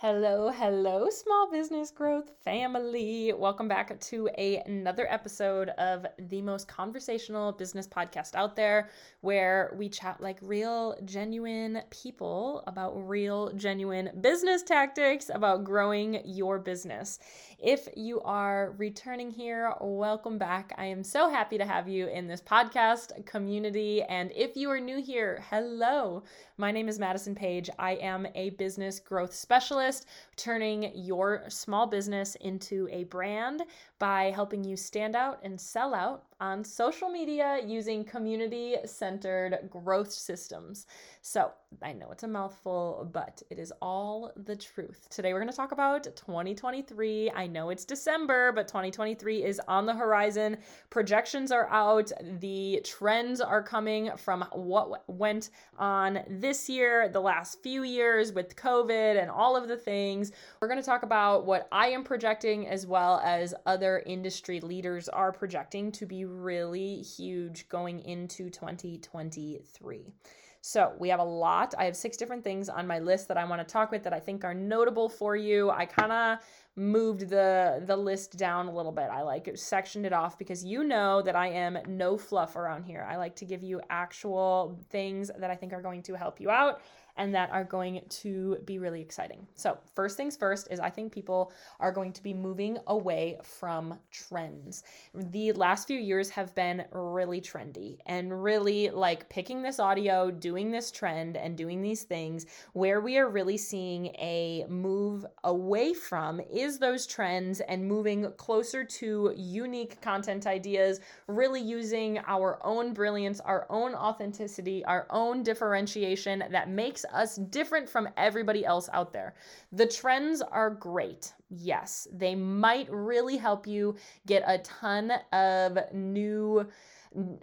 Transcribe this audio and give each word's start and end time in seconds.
Hello, 0.00 0.52
hello, 0.52 1.10
small 1.10 1.50
business 1.50 1.90
growth 1.90 2.30
family. 2.44 3.32
Welcome 3.36 3.66
back 3.66 3.98
to 3.98 4.28
a, 4.38 4.58
another 4.58 5.08
episode 5.10 5.70
of 5.70 6.06
the 6.30 6.40
most 6.40 6.68
conversational 6.68 7.50
business 7.50 7.88
podcast 7.88 8.36
out 8.36 8.54
there, 8.54 8.90
where 9.22 9.74
we 9.76 9.88
chat 9.88 10.20
like 10.20 10.38
real, 10.40 10.96
genuine 11.04 11.82
people 11.90 12.62
about 12.68 12.92
real, 13.08 13.50
genuine 13.54 14.10
business 14.20 14.62
tactics 14.62 15.32
about 15.34 15.64
growing 15.64 16.22
your 16.24 16.60
business. 16.60 17.18
If 17.58 17.88
you 17.96 18.20
are 18.20 18.76
returning 18.78 19.32
here, 19.32 19.74
welcome 19.80 20.38
back. 20.38 20.72
I 20.78 20.84
am 20.84 21.02
so 21.02 21.28
happy 21.28 21.58
to 21.58 21.66
have 21.66 21.88
you 21.88 22.06
in 22.06 22.28
this 22.28 22.40
podcast 22.40 23.26
community. 23.26 24.04
And 24.04 24.30
if 24.30 24.56
you 24.56 24.70
are 24.70 24.78
new 24.78 25.02
here, 25.02 25.42
hello. 25.50 26.22
My 26.56 26.70
name 26.70 26.88
is 26.88 27.00
Madison 27.00 27.34
Page. 27.34 27.68
I 27.80 27.94
am 27.94 28.28
a 28.36 28.50
business 28.50 29.00
growth 29.00 29.34
specialist, 29.34 29.87
turning 30.36 30.92
your 30.94 31.44
small 31.48 31.86
business 31.86 32.34
into 32.36 32.88
a 32.90 33.04
brand 33.04 33.62
by 33.98 34.30
helping 34.34 34.64
you 34.64 34.76
stand 34.76 35.16
out 35.16 35.40
and 35.42 35.60
sell 35.60 35.94
out 35.94 36.24
on 36.40 36.62
social 36.62 37.08
media 37.08 37.60
using 37.66 38.04
community 38.04 38.76
centered 38.84 39.58
growth 39.70 40.10
systems. 40.10 40.86
So, 41.20 41.50
I 41.82 41.92
know 41.92 42.10
it's 42.10 42.22
a 42.22 42.28
mouthful, 42.28 43.10
but 43.12 43.42
it 43.50 43.58
is 43.58 43.72
all 43.82 44.32
the 44.36 44.56
truth. 44.56 45.06
Today, 45.10 45.34
we're 45.34 45.40
going 45.40 45.50
to 45.50 45.56
talk 45.56 45.72
about 45.72 46.04
2023. 46.04 47.30
I 47.32 47.46
know 47.46 47.68
it's 47.68 47.84
December, 47.84 48.52
but 48.52 48.68
2023 48.68 49.44
is 49.44 49.60
on 49.68 49.84
the 49.84 49.92
horizon. 49.92 50.56
Projections 50.88 51.52
are 51.52 51.68
out, 51.68 52.10
the 52.40 52.80
trends 52.84 53.42
are 53.42 53.62
coming 53.62 54.10
from 54.16 54.46
what 54.52 55.04
went 55.10 55.50
on 55.78 56.20
this 56.28 56.70
year, 56.70 57.10
the 57.10 57.20
last 57.20 57.62
few 57.62 57.82
years 57.82 58.32
with 58.32 58.56
COVID 58.56 59.20
and 59.20 59.30
all 59.30 59.54
of 59.54 59.68
the 59.68 59.76
things. 59.76 60.32
We're 60.60 60.68
going 60.68 60.80
to 60.80 60.86
talk 60.86 61.02
about 61.02 61.44
what 61.44 61.68
I 61.70 61.88
am 61.88 62.02
projecting 62.02 62.66
as 62.66 62.86
well 62.86 63.20
as 63.22 63.54
other 63.66 64.02
industry 64.06 64.60
leaders 64.60 65.10
are 65.10 65.32
projecting 65.32 65.92
to 65.92 66.06
be 66.06 66.24
really 66.28 67.02
huge 67.02 67.68
going 67.68 68.00
into 68.00 68.50
2023. 68.50 70.12
So 70.60 70.92
we 70.98 71.08
have 71.08 71.20
a 71.20 71.24
lot. 71.24 71.74
I 71.78 71.84
have 71.84 71.96
six 71.96 72.16
different 72.16 72.42
things 72.42 72.68
on 72.68 72.86
my 72.86 72.98
list 72.98 73.28
that 73.28 73.36
I 73.36 73.44
want 73.44 73.66
to 73.66 73.72
talk 73.72 73.90
with 73.90 74.02
that 74.02 74.12
I 74.12 74.20
think 74.20 74.44
are 74.44 74.54
notable 74.54 75.08
for 75.08 75.36
you. 75.36 75.70
I 75.70 75.86
kind 75.86 76.12
of 76.12 76.38
moved 76.76 77.28
the 77.28 77.82
the 77.86 77.96
list 77.96 78.36
down 78.36 78.66
a 78.66 78.72
little 78.74 78.92
bit. 78.92 79.08
I 79.10 79.22
like 79.22 79.48
sectioned 79.56 80.04
it 80.04 80.12
off 80.12 80.38
because 80.38 80.64
you 80.64 80.84
know 80.84 81.22
that 81.22 81.36
I 81.36 81.48
am 81.48 81.78
no 81.86 82.16
fluff 82.16 82.56
around 82.56 82.84
here. 82.84 83.06
I 83.08 83.16
like 83.16 83.34
to 83.36 83.44
give 83.44 83.62
you 83.62 83.80
actual 83.88 84.78
things 84.90 85.30
that 85.38 85.50
I 85.50 85.54
think 85.54 85.72
are 85.72 85.82
going 85.82 86.02
to 86.02 86.14
help 86.14 86.40
you 86.40 86.50
out 86.50 86.80
and 87.18 87.34
that 87.34 87.50
are 87.50 87.64
going 87.64 88.00
to 88.08 88.56
be 88.64 88.78
really 88.78 89.00
exciting. 89.00 89.46
So, 89.54 89.76
first 89.94 90.16
things 90.16 90.36
first 90.36 90.68
is 90.70 90.80
I 90.80 90.88
think 90.88 91.12
people 91.12 91.52
are 91.80 91.92
going 91.92 92.12
to 92.12 92.22
be 92.22 92.32
moving 92.32 92.78
away 92.86 93.38
from 93.42 93.98
trends. 94.10 94.84
The 95.14 95.52
last 95.52 95.86
few 95.86 95.98
years 95.98 96.30
have 96.30 96.54
been 96.54 96.84
really 96.92 97.40
trendy 97.40 97.98
and 98.06 98.42
really 98.42 98.90
like 98.90 99.28
picking 99.28 99.62
this 99.62 99.80
audio, 99.80 100.30
doing 100.30 100.70
this 100.70 100.90
trend, 100.90 101.36
and 101.36 101.56
doing 101.56 101.82
these 101.82 102.04
things. 102.04 102.46
Where 102.72 103.00
we 103.00 103.18
are 103.18 103.28
really 103.28 103.56
seeing 103.56 104.06
a 104.18 104.64
move 104.68 105.26
away 105.44 105.94
from 105.94 106.40
is 106.40 106.78
those 106.78 107.06
trends 107.06 107.60
and 107.60 107.86
moving 107.86 108.30
closer 108.36 108.84
to 108.84 109.34
unique 109.36 110.00
content 110.00 110.46
ideas, 110.46 111.00
really 111.26 111.60
using 111.60 112.20
our 112.26 112.58
own 112.64 112.92
brilliance, 112.94 113.40
our 113.40 113.66
own 113.70 113.94
authenticity, 113.94 114.84
our 114.84 115.06
own 115.10 115.42
differentiation 115.42 116.44
that 116.50 116.70
makes 116.70 117.04
us 117.12 117.36
different 117.36 117.88
from 117.88 118.08
everybody 118.16 118.64
else 118.64 118.88
out 118.92 119.12
there. 119.12 119.34
The 119.72 119.86
trends 119.86 120.42
are 120.42 120.70
great. 120.70 121.32
Yes, 121.50 122.06
they 122.12 122.34
might 122.34 122.88
really 122.90 123.36
help 123.36 123.66
you 123.66 123.96
get 124.26 124.42
a 124.46 124.58
ton 124.58 125.12
of 125.32 125.78
new 125.92 126.66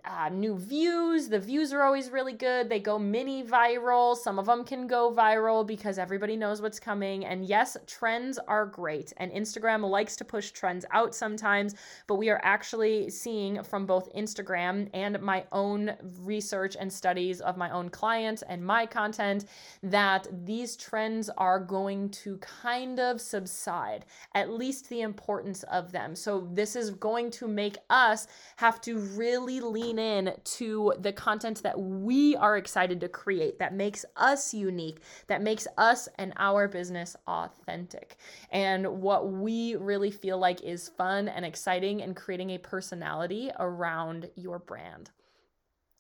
uh, 0.06 0.30
new 0.30 0.58
views. 0.58 1.28
The 1.28 1.40
views 1.40 1.74
are 1.74 1.82
always 1.82 2.10
really 2.10 2.34
good. 2.34 2.70
They 2.70 2.80
go 2.80 3.00
mini 3.00 3.44
viral. 3.44 4.16
Some 4.16 4.38
of 4.38 4.46
them 4.46 4.64
can 4.64 4.88
go 4.88 5.12
viral 5.12 5.66
because 5.66 5.98
everybody 5.98 6.36
knows 6.36 6.62
what's 6.62 6.80
coming. 6.80 7.26
And 7.26 7.46
yes, 7.46 7.76
trends 7.88 8.38
are 8.38 8.66
great. 8.66 9.14
And 9.18 9.32
Instagram 9.32 9.90
likes 9.90 10.16
to 10.18 10.26
push 10.26 10.52
trends 10.52 10.86
out 10.92 11.16
sometimes, 11.16 11.76
but 12.08 12.16
we 12.16 12.30
are 12.30 12.42
actually 12.44 13.10
seeing 13.10 13.64
from 13.64 13.86
both 13.86 14.14
Instagram 14.14 14.90
and 14.94 15.20
my 15.22 15.46
own 15.52 15.96
research 16.22 16.78
and 16.80 16.92
studies 16.92 17.42
of 17.42 17.58
my 17.58 17.70
own 17.72 17.90
clients 17.90 18.44
and 18.44 18.64
my 18.64 18.86
content 18.86 19.46
that 19.82 20.28
these 20.46 20.76
trends 20.76 21.30
are 21.38 21.60
going 21.60 22.10
to 22.10 22.38
kind 22.38 23.00
of 23.00 23.20
subside, 23.20 24.06
at 24.34 24.50
least 24.50 24.90
the 24.90 25.02
importance 25.02 25.64
of 25.64 25.92
them. 25.92 26.16
So 26.16 26.48
this 26.54 26.76
is 26.76 26.92
going 26.92 27.32
to 27.32 27.48
make 27.48 27.78
us 27.90 28.28
have 28.58 28.80
to 28.82 29.00
really 29.00 29.55
really 29.56 29.84
lean 29.84 30.00
in 30.00 30.34
to 30.44 30.94
the 31.00 31.12
content 31.12 31.62
that 31.64 31.80
we 31.80 32.36
are 32.36 32.58
excited 32.58 33.00
to 33.02 33.08
create 33.08 33.60
that 33.60 33.74
makes 33.74 34.06
us 34.16 34.54
unique, 34.54 35.00
that 35.28 35.42
makes 35.42 35.68
us 35.78 36.08
and 36.18 36.34
our 36.38 36.68
business 36.68 37.16
authentic. 37.28 38.18
And 38.52 39.02
what 39.02 39.32
we 39.32 39.76
really 39.76 40.12
feel 40.12 40.38
like 40.38 40.62
is 40.64 40.90
fun 40.90 41.28
and 41.28 41.46
exciting 41.46 42.02
and 42.02 42.16
creating 42.16 42.52
a 42.52 42.58
personality 42.58 43.52
around 43.60 44.30
your 44.36 44.60
brand. 44.60 45.12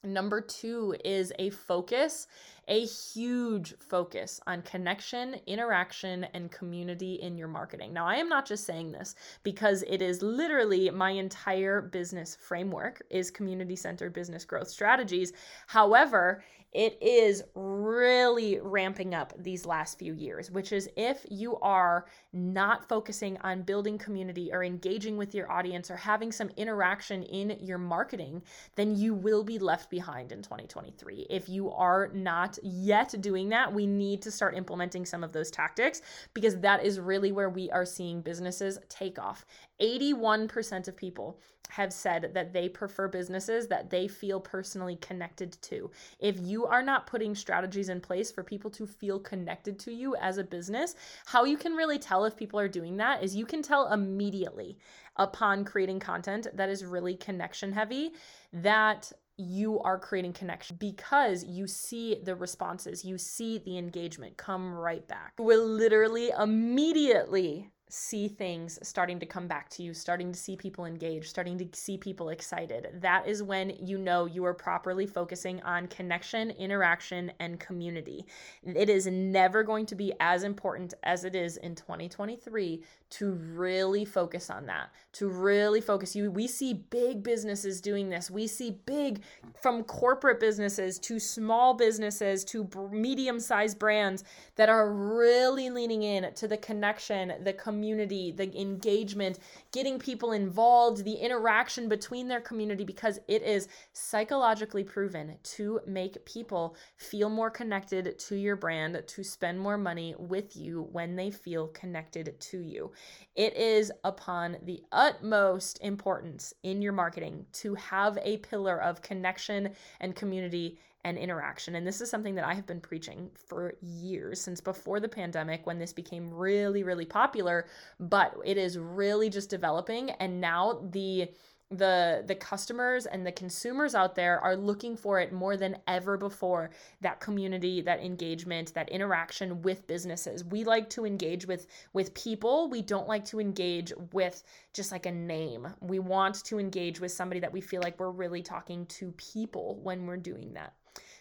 Number 0.04 0.40
two 0.40 0.96
is 1.04 1.34
a 1.40 1.50
focus 1.50 2.28
a 2.68 2.86
huge 2.86 3.76
focus 3.80 4.40
on 4.48 4.62
connection, 4.64 5.36
interaction, 5.46 6.26
and 6.34 6.52
community 6.52 7.16
in 7.16 7.38
your 7.38 7.48
marketing. 7.48 7.94
Now, 7.94 8.08
I 8.08 8.16
am 8.16 8.30
not 8.30 8.46
just 8.46 8.66
saying 8.66 8.92
this 8.92 9.16
because 9.44 9.84
it 9.88 10.02
is 10.02 10.22
literally 10.22 10.90
my 10.90 11.12
entire 11.12 11.82
business 11.82 12.36
framework 12.40 13.02
is 13.10 13.30
community-centered 13.30 14.14
business 14.14 14.46
growth 14.46 14.68
strategies. 14.68 15.34
However, 15.68 16.44
it 16.76 16.98
is 17.02 17.42
really 17.56 18.60
ramping 18.62 19.16
up 19.16 19.34
these 19.42 19.66
last 19.66 19.98
few 19.98 20.14
years, 20.14 20.52
which 20.52 20.74
is 20.74 20.90
if 20.98 21.26
you 21.30 21.56
are 21.60 22.06
not 22.34 22.90
focusing 22.90 23.38
on 23.38 23.62
building 23.62 23.98
community 23.98 24.50
or 24.52 24.62
engaging 24.62 25.16
with 25.16 25.34
your 25.34 25.50
audience 25.50 25.90
or 25.90 25.96
having 25.96 26.34
some 26.34 26.50
interaction 26.58 27.24
in 27.24 27.58
your 27.62 27.78
marketing, 27.78 28.44
then 28.76 28.94
you 28.94 29.14
will 29.14 29.42
be 29.42 29.58
left 29.58 29.90
behind 29.90 30.34
in 30.34 30.42
2023. 30.42 31.28
If 31.30 31.48
you 31.48 31.72
are 31.72 32.10
not 32.14 32.60
yet 32.62 33.16
doing 33.22 33.48
that, 33.50 33.74
we 33.74 33.88
need 33.88 34.22
to 34.24 34.32
start 34.32 34.54
implementing 34.54 35.06
some 35.06 35.24
of 35.24 35.32
those 35.32 35.50
tactics 35.50 36.02
because 36.34 36.60
that 36.60 36.84
is 36.84 37.00
really 37.00 37.32
where 37.32 37.50
we 37.50 37.72
are 37.72 37.86
seeing 37.86 38.20
businesses 38.20 38.80
take 38.90 39.18
off. 39.18 39.46
81% 39.82 40.90
of 40.90 40.98
people 40.98 41.40
have 41.70 41.92
said 41.92 42.32
that 42.34 42.54
they 42.54 42.70
prefer 42.70 43.08
businesses 43.08 43.68
that 43.68 43.90
they 43.90 44.08
feel 44.08 44.40
personally 44.40 44.96
connected 44.98 45.58
to. 45.62 45.92
If 46.20 46.40
you 46.40 46.66
are 46.66 46.84
not 46.84 47.08
putting 47.08 47.36
strategies 47.36 47.90
in 47.90 48.02
place 48.02 48.32
for 48.32 48.44
people 48.44 48.72
to 48.72 48.86
feel 48.86 49.20
connected 49.20 49.80
to 49.80 49.92
you 49.92 50.16
as 50.16 50.38
a 50.38 50.44
business, 50.44 50.96
how 51.26 51.44
you 51.44 51.58
can 51.58 51.74
really 51.74 52.00
tell 52.00 52.26
if 52.26 52.36
people 52.36 52.60
are 52.60 52.68
doing 52.68 52.98
that 52.98 53.24
is 53.24 53.36
you 53.36 53.46
can 53.46 53.62
tell 53.62 53.92
immediately 53.92 54.78
upon 55.18 55.66
creating 55.66 56.00
content 56.00 56.48
that 56.54 56.70
is 56.70 56.84
really 56.86 57.16
connection 57.16 57.72
heavy 57.72 58.12
that 58.54 59.12
you 59.38 59.80
are 59.82 60.00
creating 60.00 60.34
connection 60.34 60.78
because 60.80 61.44
you 61.44 61.68
see 61.68 62.18
the 62.24 62.36
responses, 62.36 63.04
you 63.04 63.18
see 63.18 63.58
the 63.58 63.78
engagement 63.78 64.38
come 64.38 64.74
right 64.74 65.06
back. 65.08 65.34
Will 65.38 65.66
literally 65.66 66.32
immediately 66.40 67.70
see 67.90 68.28
things 68.28 68.80
starting 68.82 69.20
to 69.20 69.26
come 69.26 69.48
back 69.48 69.70
to 69.70 69.84
you, 69.84 69.94
starting 69.94 70.32
to 70.32 70.40
see 70.40 70.56
people 70.56 70.86
engaged, 70.86 71.28
starting 71.28 71.58
to 71.58 71.68
see 71.74 71.98
people 71.98 72.30
excited. 72.30 72.88
That 72.96 73.28
is 73.28 73.44
when 73.44 73.74
you 73.80 73.98
know 73.98 74.26
you 74.26 74.44
are 74.46 74.54
properly 74.54 75.06
focusing 75.06 75.62
on 75.62 75.88
connection, 75.88 76.52
interaction, 76.52 77.32
and 77.40 77.60
community. 77.60 78.26
It 78.64 78.90
is 78.90 79.06
never 79.06 79.64
going 79.64 79.86
to 79.88 79.96
be 79.96 80.14
as 80.20 80.44
important 80.44 80.96
as 81.04 81.24
it 81.26 81.36
is 81.36 81.58
in 81.58 81.76
2023 81.76 82.84
to 83.12 83.32
really 83.32 84.04
focus 84.04 84.50
on 84.50 84.66
that, 84.66 84.90
to 85.14 85.28
really 85.28 85.80
focus. 85.80 86.16
You 86.16 86.32
we 86.32 86.48
see 86.48 86.74
big 86.74 87.22
businesses 87.24 87.82
doing 87.82 88.10
this. 88.10 88.32
We 88.32 88.48
see 88.48 88.80
big 88.86 89.22
from 89.62 89.84
corporate 89.84 90.40
businesses 90.40 90.98
to 91.00 91.20
small 91.20 91.76
businesses 91.76 92.44
to 92.46 92.68
medium-sized 92.92 93.78
brands 93.78 94.24
that 94.56 94.70
are 94.70 94.92
really 94.92 95.70
leaning 95.70 96.04
in 96.04 96.34
to 96.34 96.48
the 96.48 96.58
connection, 96.58 97.34
the 97.44 97.54
community 97.54 97.75
community, 97.76 98.32
the 98.32 98.50
engagement, 98.60 99.38
getting 99.74 100.00
people 100.00 100.32
involved, 100.32 101.04
the 101.04 101.14
interaction 101.14 101.90
between 101.90 102.30
their 102.30 102.40
community, 102.40 102.86
because 102.86 103.20
it 103.28 103.44
is 103.44 103.68
psychologically 103.92 104.84
proven 104.84 105.36
to 105.44 105.82
make 105.86 106.24
people 106.26 106.78
feel 106.96 107.30
more 107.30 107.50
connected 107.50 108.18
to 108.18 108.36
your 108.36 108.56
brand, 108.56 109.04
to 109.06 109.24
spend 109.24 109.60
more 109.60 109.78
money 109.78 110.16
with 110.18 110.56
you 110.56 110.88
when 110.94 111.18
they 111.18 111.30
feel 111.30 111.68
connected 111.68 112.40
to 112.40 112.60
you. 112.60 112.92
It 113.36 113.58
is 113.58 113.92
upon 114.06 114.58
the 114.64 114.82
utmost 114.94 115.80
importance 115.82 116.54
in 116.64 116.82
your 116.82 116.94
marketing 116.94 117.46
to 117.64 117.76
have 117.76 118.18
a 118.22 118.38
pillar 118.38 118.82
of 118.82 119.02
connection 119.02 119.72
and 120.00 120.16
community 120.16 120.80
and 121.06 121.20
interaction. 121.20 121.76
And 121.76 121.86
this 121.86 122.02
is 122.02 122.10
something 122.10 122.34
that 122.36 122.46
I 122.46 122.56
have 122.56 122.66
been 122.66 122.82
preaching 122.82 123.30
for 123.48 123.76
years 123.82 124.42
since 124.42 124.60
before 124.60 125.00
the 125.00 125.08
pandemic 125.08 125.66
when 125.66 125.78
this 125.78 125.94
became 125.94 126.34
really, 126.34 126.82
really 126.82 127.06
popular. 127.06 127.68
But 128.00 128.36
it 128.44 128.58
is 128.58 128.78
really 128.78 129.30
just 129.30 129.50
developing. 129.52 130.10
And 130.10 130.42
now 130.42 130.82
the 130.92 131.30
the 131.72 132.24
the 132.28 132.36
customers 132.36 133.08
and 133.08 133.26
the 133.26 133.32
consumers 133.32 133.96
out 133.96 134.14
there 134.14 134.40
are 134.40 134.56
looking 134.56 134.96
for 134.96 135.20
it 135.20 135.34
more 135.34 135.58
than 135.58 135.76
ever 135.88 136.16
before 136.16 136.70
that 137.02 137.20
community 137.20 137.82
that 137.82 138.00
engagement 138.00 138.72
that 138.76 138.88
interaction 138.90 139.64
with 139.64 139.88
businesses 139.88 140.44
we 140.46 140.64
like 140.64 140.88
to 140.92 141.08
engage 141.08 141.48
with 141.48 141.66
with 141.92 142.14
people 142.14 142.70
we 142.70 142.84
don't 142.84 143.08
like 143.08 143.26
to 143.26 143.40
engage 143.40 143.92
with 144.14 144.44
just 144.74 144.92
like 144.92 145.08
a 145.08 145.12
name 145.12 145.68
we 145.82 145.98
want 145.98 146.44
to 146.44 146.60
engage 146.60 147.00
with 147.00 147.12
somebody 147.12 147.40
that 147.40 147.52
we 147.52 147.62
feel 147.62 147.82
like 147.82 148.00
we're 148.00 148.12
really 148.12 148.44
talking 148.44 148.86
to 148.86 149.12
people 149.14 149.80
when 149.82 150.06
we're 150.06 150.18
doing 150.18 150.54
that 150.54 150.74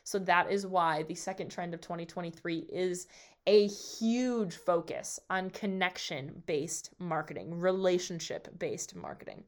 so 0.04 0.18
that 0.18 0.50
is 0.50 0.66
why 0.66 1.02
the 1.04 1.14
second 1.14 1.50
trend 1.50 1.74
of 1.74 1.80
2023 1.80 2.58
is 2.72 3.06
a 3.46 3.66
huge 3.66 4.54
focus 4.56 5.18
on 5.28 5.50
connection 5.50 6.42
based 6.46 6.90
marketing 6.98 7.58
relationship 7.58 8.48
based 8.58 8.94
marketing 8.94 9.42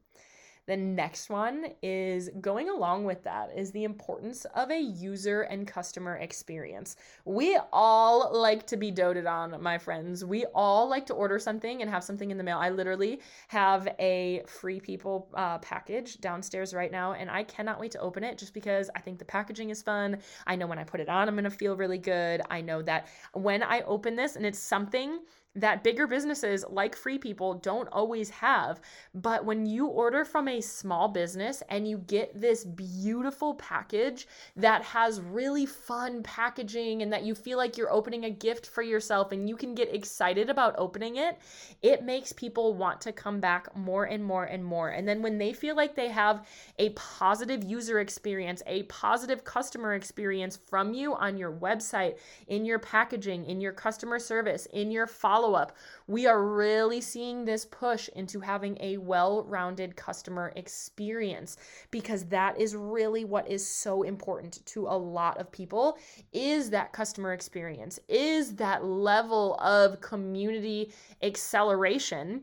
the 0.66 0.76
next 0.76 1.30
one 1.30 1.66
is 1.80 2.28
going 2.40 2.68
along 2.68 3.04
with 3.04 3.22
that 3.22 3.50
is 3.56 3.70
the 3.70 3.84
importance 3.84 4.44
of 4.46 4.70
a 4.70 4.78
user 4.78 5.42
and 5.42 5.66
customer 5.66 6.16
experience. 6.16 6.96
We 7.24 7.58
all 7.72 8.36
like 8.36 8.66
to 8.68 8.76
be 8.76 8.90
doted 8.90 9.26
on, 9.26 9.62
my 9.62 9.78
friends. 9.78 10.24
We 10.24 10.44
all 10.54 10.88
like 10.88 11.06
to 11.06 11.14
order 11.14 11.38
something 11.38 11.82
and 11.82 11.90
have 11.90 12.02
something 12.02 12.30
in 12.30 12.36
the 12.36 12.42
mail. 12.42 12.58
I 12.58 12.70
literally 12.70 13.20
have 13.48 13.86
a 14.00 14.42
free 14.48 14.80
people 14.80 15.28
uh, 15.34 15.58
package 15.58 16.20
downstairs 16.20 16.74
right 16.74 16.90
now, 16.90 17.12
and 17.12 17.30
I 17.30 17.44
cannot 17.44 17.78
wait 17.78 17.92
to 17.92 18.00
open 18.00 18.24
it 18.24 18.36
just 18.36 18.52
because 18.52 18.90
I 18.96 19.00
think 19.00 19.20
the 19.20 19.24
packaging 19.24 19.70
is 19.70 19.82
fun. 19.82 20.18
I 20.46 20.56
know 20.56 20.66
when 20.66 20.78
I 20.80 20.84
put 20.84 21.00
it 21.00 21.08
on, 21.08 21.28
I'm 21.28 21.36
gonna 21.36 21.48
feel 21.50 21.76
really 21.76 21.98
good. 21.98 22.42
I 22.50 22.60
know 22.60 22.82
that 22.82 23.06
when 23.34 23.62
I 23.62 23.82
open 23.82 24.16
this 24.16 24.34
and 24.34 24.44
it's 24.44 24.58
something 24.58 25.20
that 25.56 25.82
bigger 25.82 26.06
businesses 26.06 26.64
like 26.68 26.94
free 26.94 27.18
people 27.18 27.54
don't 27.54 27.88
always 27.88 28.30
have. 28.30 28.80
But 29.14 29.44
when 29.44 29.66
you 29.66 29.86
order 29.86 30.24
from 30.24 30.48
a 30.48 30.60
small 30.60 31.08
business 31.08 31.62
and 31.68 31.88
you 31.88 31.98
get 31.98 32.38
this 32.38 32.64
beautiful 32.64 33.54
package 33.54 34.28
that 34.56 34.82
has 34.82 35.20
really 35.20 35.66
fun 35.66 36.22
packaging 36.22 37.02
and 37.02 37.12
that 37.12 37.24
you 37.24 37.34
feel 37.34 37.58
like 37.58 37.76
you're 37.76 37.92
opening 37.92 38.24
a 38.24 38.30
gift 38.30 38.66
for 38.66 38.82
yourself 38.82 39.32
and 39.32 39.48
you 39.48 39.56
can 39.56 39.74
get 39.74 39.94
excited 39.94 40.50
about 40.50 40.74
opening 40.78 41.16
it, 41.16 41.38
it 41.82 42.04
makes 42.04 42.32
people 42.32 42.74
want 42.74 43.00
to 43.00 43.12
come 43.12 43.40
back 43.40 43.74
more 43.76 44.04
and 44.04 44.22
more 44.22 44.44
and 44.44 44.64
more. 44.64 44.90
And 44.90 45.08
then 45.08 45.22
when 45.22 45.38
they 45.38 45.52
feel 45.52 45.74
like 45.74 45.94
they 45.94 46.08
have 46.08 46.46
a 46.78 46.90
positive 46.90 47.64
user 47.64 48.00
experience, 48.00 48.62
a 48.66 48.82
positive 48.84 49.44
customer 49.44 49.94
experience 49.94 50.56
from 50.68 50.92
you 50.92 51.14
on 51.14 51.36
your 51.36 51.52
website, 51.52 52.18
in 52.48 52.64
your 52.64 52.78
packaging, 52.78 53.46
in 53.46 53.60
your 53.60 53.72
customer 53.72 54.18
service, 54.18 54.66
in 54.66 54.90
your 54.90 55.06
follow 55.06 55.45
follow 55.46 55.58
up. 55.58 55.76
We 56.08 56.26
are 56.26 56.42
really 56.42 57.00
seeing 57.00 57.44
this 57.44 57.64
push 57.64 58.08
into 58.08 58.40
having 58.40 58.76
a 58.80 58.96
well 58.96 59.44
rounded 59.44 59.96
customer 59.96 60.52
experience 60.56 61.56
because 61.90 62.24
that 62.26 62.58
is 62.60 62.74
really 62.74 63.24
what 63.24 63.48
is 63.48 63.66
so 63.66 64.02
important 64.02 64.64
to 64.66 64.86
a 64.86 64.96
lot 64.96 65.38
of 65.38 65.50
people 65.52 65.98
is 66.32 66.70
that 66.70 66.92
customer 66.92 67.32
experience, 67.32 67.98
is 68.08 68.54
that 68.56 68.84
level 68.84 69.54
of 69.60 70.00
community 70.00 70.92
acceleration 71.22 72.42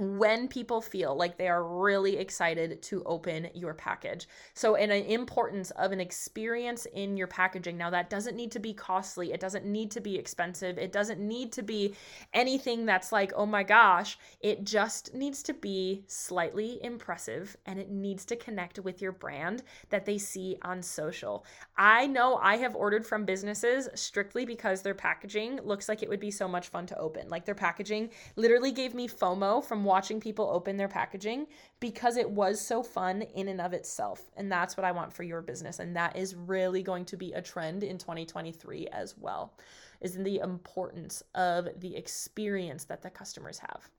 when 0.00 0.48
people 0.48 0.80
feel 0.80 1.14
like 1.14 1.36
they 1.36 1.48
are 1.48 1.62
really 1.62 2.16
excited 2.16 2.80
to 2.82 3.02
open 3.04 3.48
your 3.54 3.74
package. 3.74 4.28
So, 4.54 4.74
an 4.74 4.90
importance 4.90 5.70
of 5.72 5.92
an 5.92 6.00
experience 6.00 6.86
in 6.94 7.18
your 7.18 7.26
packaging. 7.26 7.76
Now, 7.76 7.90
that 7.90 8.08
doesn't 8.08 8.34
need 8.34 8.50
to 8.52 8.58
be 8.58 8.72
costly, 8.72 9.32
it 9.32 9.40
doesn't 9.40 9.66
need 9.66 9.90
to 9.92 10.00
be 10.00 10.16
expensive, 10.16 10.78
it 10.78 10.90
doesn't 10.90 11.20
need 11.20 11.52
to 11.52 11.62
be 11.62 11.94
anything 12.32 12.86
that's 12.86 13.12
like, 13.12 13.32
oh 13.36 13.46
my 13.46 13.62
gosh. 13.62 14.18
It 14.40 14.64
just 14.64 15.14
needs 15.14 15.42
to 15.44 15.54
be 15.54 16.04
slightly 16.06 16.82
impressive 16.82 17.56
and 17.66 17.78
it 17.78 17.90
needs 17.90 18.24
to 18.26 18.36
connect 18.36 18.78
with 18.78 19.02
your 19.02 19.12
brand 19.12 19.62
that 19.90 20.06
they 20.06 20.16
see 20.16 20.56
on 20.62 20.82
social. 20.82 21.44
I 21.76 22.06
know 22.06 22.36
I 22.36 22.56
have 22.56 22.74
ordered 22.74 23.06
from 23.06 23.24
businesses 23.26 23.88
strictly 23.94 24.46
because 24.46 24.80
their 24.80 24.94
packaging 24.94 25.60
looks 25.62 25.88
like 25.88 26.02
it 26.02 26.08
would 26.08 26.20
be 26.20 26.30
so 26.30 26.48
much 26.48 26.68
fun 26.68 26.86
to 26.86 26.98
open. 26.98 27.28
Like, 27.28 27.44
their 27.44 27.54
packaging 27.54 28.10
literally 28.36 28.72
gave 28.72 28.94
me 28.94 29.08
FOMO 29.08 29.62
from 29.64 29.84
watching 29.90 30.20
people 30.20 30.48
open 30.48 30.76
their 30.76 30.86
packaging 30.86 31.48
because 31.80 32.16
it 32.16 32.30
was 32.30 32.60
so 32.60 32.80
fun 32.80 33.22
in 33.34 33.48
and 33.48 33.60
of 33.60 33.72
itself. 33.72 34.30
And 34.36 34.50
that's 34.50 34.76
what 34.76 34.84
I 34.84 34.92
want 34.92 35.12
for 35.12 35.24
your 35.24 35.42
business. 35.42 35.80
And 35.80 35.96
that 35.96 36.16
is 36.16 36.36
really 36.36 36.80
going 36.80 37.04
to 37.06 37.16
be 37.16 37.32
a 37.32 37.42
trend 37.42 37.82
in 37.82 37.98
2023 37.98 38.86
as 38.92 39.18
well, 39.18 39.52
is 40.00 40.14
in 40.14 40.22
the 40.22 40.38
importance 40.38 41.24
of 41.34 41.68
the 41.80 41.96
experience 41.96 42.84
that 42.84 43.02
the 43.02 43.10
customers 43.10 43.58
have. 43.58 43.90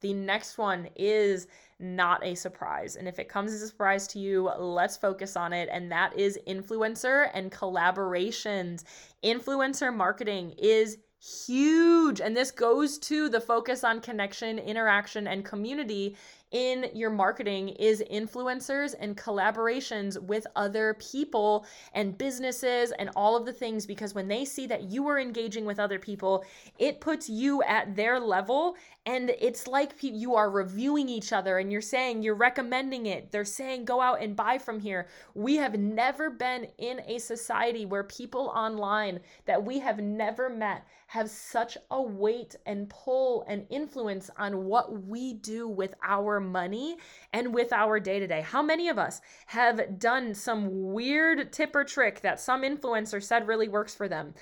The 0.00 0.14
next 0.14 0.56
one 0.56 0.88
is 0.96 1.48
not 1.78 2.24
a 2.24 2.34
surprise. 2.34 2.96
And 2.96 3.06
if 3.06 3.18
it 3.18 3.28
comes 3.28 3.52
as 3.52 3.60
a 3.60 3.68
surprise 3.68 4.06
to 4.08 4.18
you, 4.18 4.50
let's 4.58 4.96
focus 4.96 5.36
on 5.36 5.52
it. 5.52 5.68
And 5.70 5.92
that 5.92 6.18
is 6.18 6.38
influencer 6.46 7.28
and 7.34 7.52
collaborations. 7.52 8.84
Influencer 9.22 9.94
marketing 9.94 10.54
is 10.56 10.98
huge. 11.26 12.20
And 12.20 12.36
this 12.36 12.50
goes 12.50 12.98
to 12.98 13.28
the 13.28 13.40
focus 13.40 13.84
on 13.84 14.00
connection, 14.00 14.58
interaction, 14.58 15.26
and 15.26 15.44
community 15.44 16.16
in 16.52 16.86
your 16.94 17.10
marketing 17.10 17.70
is 17.70 18.02
influencers 18.10 18.94
and 19.00 19.16
collaborations 19.16 20.20
with 20.22 20.46
other 20.54 20.94
people 20.94 21.66
and 21.92 22.16
businesses 22.16 22.92
and 22.92 23.10
all 23.16 23.36
of 23.36 23.44
the 23.44 23.52
things 23.52 23.84
because 23.84 24.14
when 24.14 24.28
they 24.28 24.44
see 24.44 24.66
that 24.66 24.84
you 24.84 25.06
are 25.08 25.18
engaging 25.18 25.64
with 25.64 25.80
other 25.80 25.98
people, 25.98 26.44
it 26.78 27.00
puts 27.00 27.28
you 27.28 27.62
at 27.64 27.96
their 27.96 28.20
level 28.20 28.76
and 29.06 29.30
it's 29.40 29.68
like 29.68 29.92
you 30.00 30.34
are 30.34 30.50
reviewing 30.50 31.08
each 31.08 31.32
other 31.32 31.58
and 31.58 31.70
you're 31.70 31.80
saying 31.80 32.24
you're 32.24 32.34
recommending 32.34 33.06
it. 33.06 33.30
They're 33.30 33.44
saying 33.44 33.84
go 33.84 34.00
out 34.00 34.20
and 34.20 34.34
buy 34.34 34.58
from 34.58 34.80
here. 34.80 35.06
We 35.34 35.56
have 35.56 35.78
never 35.78 36.28
been 36.28 36.66
in 36.78 37.00
a 37.06 37.18
society 37.18 37.86
where 37.86 38.02
people 38.02 38.52
online 38.54 39.20
that 39.44 39.64
we 39.64 39.78
have 39.78 40.00
never 40.00 40.50
met 40.50 40.84
have 41.06 41.30
such 41.30 41.78
a 41.92 42.02
weight 42.02 42.56
and 42.66 42.90
pull 42.90 43.44
and 43.46 43.64
influence 43.70 44.28
on 44.36 44.64
what 44.64 45.04
we 45.04 45.34
do 45.34 45.68
with 45.68 45.94
our 46.02 46.40
money 46.40 46.96
and 47.32 47.54
with 47.54 47.72
our 47.72 48.00
day 48.00 48.18
to 48.18 48.26
day. 48.26 48.40
How 48.40 48.60
many 48.60 48.88
of 48.88 48.98
us 48.98 49.20
have 49.46 50.00
done 50.00 50.34
some 50.34 50.92
weird 50.92 51.52
tip 51.52 51.76
or 51.76 51.84
trick 51.84 52.22
that 52.22 52.40
some 52.40 52.62
influencer 52.62 53.22
said 53.22 53.46
really 53.46 53.68
works 53.68 53.94
for 53.94 54.08
them? 54.08 54.34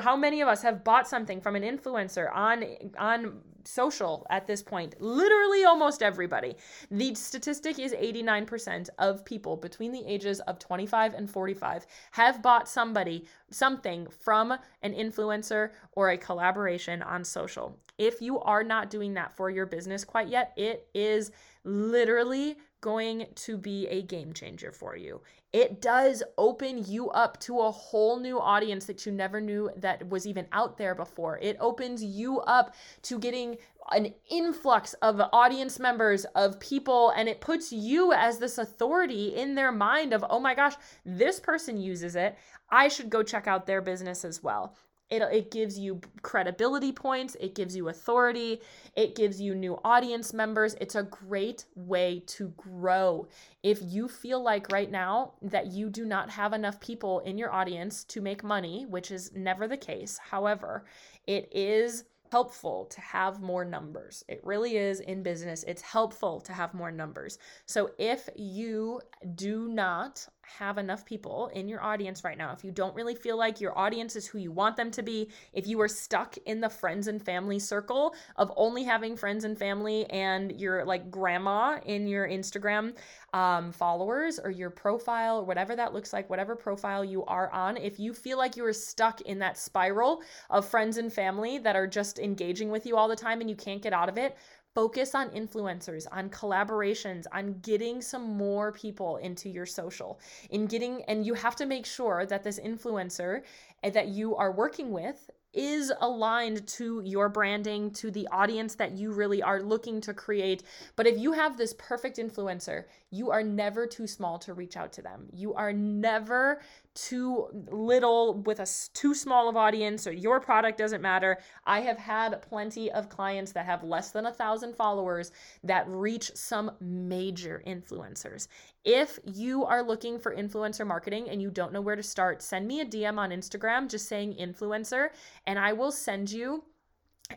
How 0.00 0.16
many 0.16 0.40
of 0.40 0.46
us 0.46 0.62
have 0.62 0.84
bought 0.84 1.08
something 1.08 1.40
from 1.40 1.56
an 1.56 1.64
influencer 1.64 2.32
on 2.32 2.64
on 2.96 3.40
social 3.66 4.03
at 4.30 4.46
this 4.46 4.62
point. 4.62 4.94
Literally 5.00 5.64
almost 5.64 6.02
everybody. 6.02 6.56
The 6.90 7.14
statistic 7.14 7.78
is 7.78 7.92
89% 7.92 8.88
of 8.98 9.24
people 9.24 9.56
between 9.56 9.92
the 9.92 10.04
ages 10.06 10.40
of 10.40 10.58
25 10.58 11.14
and 11.14 11.30
45 11.30 11.86
have 12.12 12.42
bought 12.42 12.68
somebody 12.68 13.26
something 13.50 14.06
from 14.08 14.52
an 14.82 14.92
influencer 14.92 15.70
or 15.92 16.10
a 16.10 16.18
collaboration 16.18 17.02
on 17.02 17.24
social. 17.24 17.78
If 17.98 18.20
you 18.20 18.40
are 18.40 18.64
not 18.64 18.90
doing 18.90 19.14
that 19.14 19.36
for 19.36 19.50
your 19.50 19.66
business 19.66 20.04
quite 20.04 20.28
yet, 20.28 20.52
it 20.56 20.88
is 20.94 21.30
literally 21.64 22.56
going 22.84 23.24
to 23.34 23.56
be 23.56 23.86
a 23.86 24.02
game 24.02 24.34
changer 24.34 24.70
for 24.70 24.94
you. 24.94 25.22
It 25.54 25.80
does 25.80 26.22
open 26.36 26.84
you 26.84 27.08
up 27.08 27.40
to 27.40 27.60
a 27.60 27.70
whole 27.70 28.20
new 28.20 28.38
audience 28.38 28.84
that 28.84 29.06
you 29.06 29.12
never 29.12 29.40
knew 29.40 29.70
that 29.78 30.06
was 30.10 30.26
even 30.26 30.46
out 30.52 30.76
there 30.76 30.94
before. 30.94 31.38
It 31.38 31.56
opens 31.60 32.04
you 32.04 32.40
up 32.40 32.74
to 33.04 33.18
getting 33.18 33.56
an 33.92 34.12
influx 34.30 34.92
of 35.00 35.18
audience 35.32 35.78
members, 35.78 36.26
of 36.34 36.60
people, 36.60 37.08
and 37.16 37.26
it 37.26 37.40
puts 37.40 37.72
you 37.72 38.12
as 38.12 38.36
this 38.36 38.58
authority 38.58 39.34
in 39.34 39.54
their 39.54 39.72
mind 39.72 40.12
of, 40.12 40.22
oh 40.28 40.38
my 40.38 40.54
gosh, 40.54 40.74
this 41.06 41.40
person 41.40 41.80
uses 41.80 42.16
it. 42.16 42.36
I 42.68 42.88
should 42.88 43.08
go 43.08 43.22
check 43.22 43.46
out 43.46 43.64
their 43.64 43.80
business 43.80 44.26
as 44.26 44.42
well. 44.42 44.76
It, 45.10 45.22
it 45.22 45.50
gives 45.50 45.78
you 45.78 46.00
credibility 46.22 46.92
points, 46.92 47.36
it 47.38 47.54
gives 47.54 47.76
you 47.76 47.88
authority, 47.88 48.60
it 48.96 49.14
gives 49.14 49.40
you 49.40 49.54
new 49.54 49.78
audience 49.84 50.32
members. 50.32 50.74
It's 50.80 50.94
a 50.94 51.02
great 51.02 51.66
way 51.74 52.22
to 52.28 52.48
grow. 52.56 53.28
If 53.62 53.78
you 53.82 54.08
feel 54.08 54.42
like 54.42 54.72
right 54.72 54.90
now 54.90 55.34
that 55.42 55.66
you 55.68 55.90
do 55.90 56.04
not 56.04 56.30
have 56.30 56.52
enough 56.52 56.80
people 56.80 57.20
in 57.20 57.38
your 57.38 57.52
audience 57.52 58.04
to 58.04 58.20
make 58.20 58.42
money, 58.42 58.86
which 58.86 59.10
is 59.10 59.32
never 59.34 59.68
the 59.68 59.76
case, 59.76 60.18
however, 60.18 60.84
it 61.26 61.48
is 61.52 62.04
helpful 62.34 62.86
to 62.86 63.00
have 63.00 63.40
more 63.40 63.64
numbers. 63.64 64.24
It 64.26 64.40
really 64.42 64.76
is 64.76 64.98
in 64.98 65.22
business. 65.22 65.62
It's 65.68 65.82
helpful 65.82 66.40
to 66.40 66.52
have 66.52 66.74
more 66.74 66.90
numbers. 66.90 67.38
So 67.66 67.92
if 67.96 68.28
you 68.34 69.00
do 69.36 69.68
not 69.68 70.26
have 70.46 70.78
enough 70.78 71.04
people 71.04 71.50
in 71.54 71.68
your 71.68 71.82
audience 71.82 72.24
right 72.24 72.38
now, 72.38 72.52
if 72.52 72.64
you 72.64 72.70
don't 72.70 72.94
really 72.94 73.14
feel 73.14 73.36
like 73.36 73.60
your 73.60 73.76
audience 73.78 74.16
is 74.16 74.26
who 74.26 74.38
you 74.38 74.52
want 74.52 74.76
them 74.76 74.90
to 74.92 75.02
be, 75.02 75.30
if 75.52 75.66
you 75.66 75.80
are 75.80 75.88
stuck 75.88 76.36
in 76.46 76.60
the 76.60 76.68
friends 76.68 77.08
and 77.08 77.24
family 77.24 77.58
circle 77.58 78.14
of 78.36 78.52
only 78.56 78.84
having 78.84 79.16
friends 79.16 79.44
and 79.44 79.58
family 79.58 80.06
and 80.10 80.60
your 80.60 80.84
like 80.84 81.10
grandma 81.10 81.78
in 81.86 82.06
your 82.06 82.28
Instagram 82.28 82.94
um, 83.32 83.72
followers 83.72 84.38
or 84.38 84.50
your 84.50 84.70
profile, 84.70 85.38
or 85.40 85.44
whatever 85.44 85.74
that 85.74 85.92
looks 85.92 86.12
like, 86.12 86.30
whatever 86.30 86.54
profile 86.54 87.04
you 87.04 87.24
are 87.24 87.50
on, 87.50 87.76
if 87.76 87.98
you 87.98 88.12
feel 88.12 88.38
like 88.38 88.56
you 88.56 88.64
are 88.64 88.72
stuck 88.72 89.20
in 89.22 89.38
that 89.40 89.58
spiral 89.58 90.22
of 90.50 90.66
friends 90.66 90.96
and 90.98 91.12
family 91.12 91.58
that 91.58 91.76
are 91.76 91.86
just 91.86 92.18
engaging 92.18 92.70
with 92.70 92.86
you 92.86 92.96
all 92.96 93.08
the 93.08 93.16
time 93.16 93.40
and 93.40 93.50
you 93.50 93.56
can't 93.56 93.82
get 93.82 93.92
out 93.92 94.08
of 94.08 94.18
it, 94.18 94.36
focus 94.74 95.14
on 95.14 95.30
influencers, 95.30 96.06
on 96.10 96.28
collaborations, 96.30 97.24
on 97.32 97.58
getting 97.62 98.02
some 98.02 98.36
more 98.36 98.72
people 98.72 99.18
into 99.18 99.48
your 99.48 99.66
social. 99.66 100.20
In 100.50 100.66
getting 100.66 101.02
and 101.04 101.24
you 101.24 101.34
have 101.34 101.56
to 101.56 101.66
make 101.66 101.86
sure 101.86 102.26
that 102.26 102.42
this 102.42 102.58
influencer 102.58 103.42
eh, 103.82 103.90
that 103.90 104.08
you 104.08 104.34
are 104.36 104.52
working 104.52 104.90
with 104.90 105.30
is 105.54 105.92
aligned 106.00 106.66
to 106.66 107.00
your 107.04 107.28
branding, 107.28 107.90
to 107.92 108.10
the 108.10 108.26
audience 108.32 108.74
that 108.74 108.92
you 108.92 109.12
really 109.12 109.40
are 109.40 109.62
looking 109.62 110.00
to 110.00 110.12
create. 110.12 110.64
But 110.96 111.06
if 111.06 111.16
you 111.16 111.32
have 111.32 111.56
this 111.56 111.74
perfect 111.78 112.18
influencer, 112.18 112.84
you 113.10 113.30
are 113.30 113.42
never 113.42 113.86
too 113.86 114.08
small 114.08 114.38
to 114.40 114.52
reach 114.52 114.76
out 114.76 114.92
to 114.94 115.02
them. 115.02 115.28
You 115.32 115.54
are 115.54 115.72
never 115.72 116.60
too 116.94 117.48
little 117.70 118.34
with 118.34 118.60
a 118.60 118.66
too 118.94 119.14
small 119.14 119.48
of 119.48 119.56
audience 119.56 120.06
or 120.06 120.12
your 120.12 120.40
product 120.40 120.78
doesn't 120.78 121.02
matter. 121.02 121.38
I 121.64 121.80
have 121.80 121.98
had 121.98 122.40
plenty 122.42 122.90
of 122.92 123.08
clients 123.08 123.52
that 123.52 123.66
have 123.66 123.82
less 123.82 124.10
than 124.10 124.26
a 124.26 124.32
thousand 124.32 124.76
followers 124.76 125.32
that 125.64 125.88
reach 125.88 126.30
some 126.34 126.70
major 126.80 127.62
influencers. 127.66 128.48
If 128.84 129.18
you 129.24 129.64
are 129.64 129.82
looking 129.82 130.18
for 130.18 130.34
influencer 130.34 130.86
marketing 130.86 131.28
and 131.28 131.42
you 131.42 131.50
don't 131.50 131.72
know 131.72 131.80
where 131.80 131.96
to 131.96 132.02
start, 132.02 132.42
send 132.42 132.68
me 132.68 132.80
a 132.80 132.84
DM 132.84 133.18
on 133.18 133.30
Instagram 133.30 133.88
just 133.88 134.08
saying 134.08 134.36
influencer, 134.40 135.08
and 135.46 135.58
I 135.58 135.72
will 135.72 135.92
send 135.92 136.30
you 136.30 136.64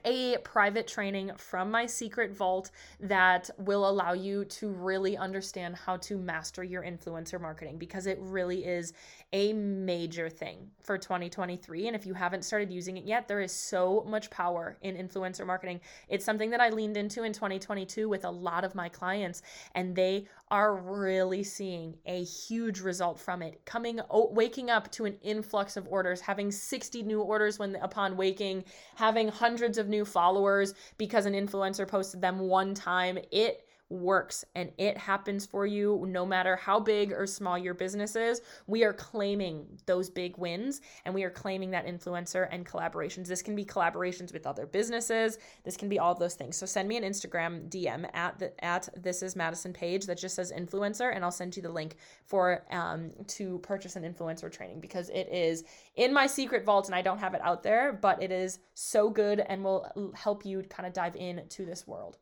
a 0.03 0.37
private 0.43 0.85
training 0.85 1.31
from 1.37 1.71
my 1.71 1.85
secret 1.85 2.35
vault 2.35 2.71
that 2.99 3.49
will 3.57 3.89
allow 3.89 4.11
you 4.11 4.43
to 4.43 4.69
really 4.69 5.15
understand 5.15 5.77
how 5.77 5.95
to 5.95 6.17
master 6.17 6.61
your 6.61 6.83
influencer 6.83 7.39
marketing 7.39 7.77
because 7.77 8.05
it 8.05 8.17
really 8.19 8.65
is 8.65 8.91
a 9.31 9.53
major 9.53 10.29
thing 10.29 10.69
for 10.81 10.97
2023 10.97 11.87
and 11.87 11.95
if 11.95 12.05
you 12.05 12.13
haven't 12.13 12.43
started 12.43 12.69
using 12.69 12.97
it 12.97 13.05
yet 13.05 13.29
there 13.29 13.39
is 13.39 13.51
so 13.51 14.05
much 14.07 14.29
power 14.29 14.77
in 14.81 14.95
influencer 14.95 15.47
marketing. 15.47 15.79
It's 16.09 16.25
something 16.25 16.49
that 16.49 16.59
I 16.59 16.69
leaned 16.69 16.97
into 16.97 17.23
in 17.23 17.31
2022 17.31 18.09
with 18.09 18.25
a 18.25 18.29
lot 18.29 18.65
of 18.65 18.75
my 18.75 18.89
clients 18.89 19.41
and 19.73 19.95
they 19.95 20.27
are 20.49 20.75
really 20.75 21.43
seeing 21.43 21.97
a 22.05 22.23
huge 22.23 22.79
result 22.79 23.19
from 23.19 23.41
it. 23.41 23.59
Coming 23.65 23.99
waking 24.09 24.69
up 24.69 24.89
to 24.93 25.05
an 25.05 25.17
influx 25.21 25.75
of 25.75 25.87
orders 25.89 26.21
having 26.21 26.51
60 26.51 27.03
new 27.03 27.21
orders 27.21 27.59
when 27.59 27.75
upon 27.77 28.15
waking 28.15 28.63
having 28.95 29.27
hundreds 29.27 29.77
of 29.77 29.89
new 29.89 30.05
followers 30.05 30.73
because 30.97 31.25
an 31.25 31.33
influencer 31.33 31.87
posted 31.87 32.21
them 32.21 32.39
one 32.39 32.73
time 32.73 33.17
it 33.31 33.66
works 33.89 34.43
and 34.55 34.71
it 34.77 34.97
happens 34.97 35.45
for 35.45 35.65
you 35.65 36.05
no 36.07 36.25
matter 36.25 36.55
how 36.55 36.79
big 36.79 37.11
or 37.11 37.25
small 37.25 37.57
your 37.57 37.73
business 37.73 38.15
is. 38.15 38.41
We 38.67 38.83
are 38.83 38.93
claiming 38.93 39.65
those 39.85 40.09
big 40.09 40.37
wins 40.37 40.81
and 41.05 41.13
we 41.13 41.23
are 41.23 41.29
claiming 41.29 41.71
that 41.71 41.87
influencer 41.87 42.47
and 42.51 42.65
collaborations. 42.65 43.27
This 43.27 43.41
can 43.41 43.55
be 43.55 43.63
collaborations 43.63 44.33
with 44.33 44.45
other 44.45 44.65
businesses. 44.65 45.37
This 45.63 45.77
can 45.77 45.87
be 45.87 45.99
all 45.99 46.13
those 46.13 46.35
things. 46.35 46.57
So 46.57 46.65
send 46.65 46.89
me 46.89 46.97
an 46.97 47.03
Instagram 47.03 47.69
DM 47.69 48.09
at 48.13 48.37
the 48.39 48.65
at 48.65 48.89
this 49.01 49.23
is 49.23 49.35
Madison 49.35 49.71
page 49.71 50.05
that 50.05 50.17
just 50.17 50.35
says 50.35 50.51
influencer 50.51 51.15
and 51.15 51.23
I'll 51.23 51.31
send 51.31 51.55
you 51.55 51.63
the 51.63 51.69
link 51.69 51.95
for 52.25 52.65
um 52.71 53.11
to 53.27 53.59
purchase 53.59 53.95
an 53.95 54.03
influencer 54.03 54.51
training 54.51 54.81
because 54.81 55.09
it 55.09 55.29
is 55.31 55.63
in 55.95 56.13
my 56.13 56.27
secret 56.27 56.65
vault 56.65 56.87
and 56.87 56.95
I 56.95 57.01
don't 57.01 57.19
have 57.19 57.33
it 57.33 57.41
out 57.41 57.63
there, 57.63 57.93
but 57.93 58.21
it 58.21 58.31
is 58.31 58.59
so 58.73 59.09
good 59.09 59.39
and 59.39 59.63
will 59.63 60.13
help 60.15 60.45
you 60.45 60.63
kind 60.63 60.85
of 60.85 60.93
dive 60.93 61.15
into 61.15 61.65
this 61.65 61.87
world. 61.87 62.17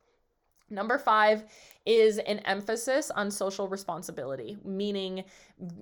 Number 0.70 0.98
five 0.98 1.44
is 1.86 2.18
an 2.18 2.40
emphasis 2.40 3.10
on 3.12 3.30
social 3.30 3.68
responsibility, 3.68 4.58
meaning 4.64 5.24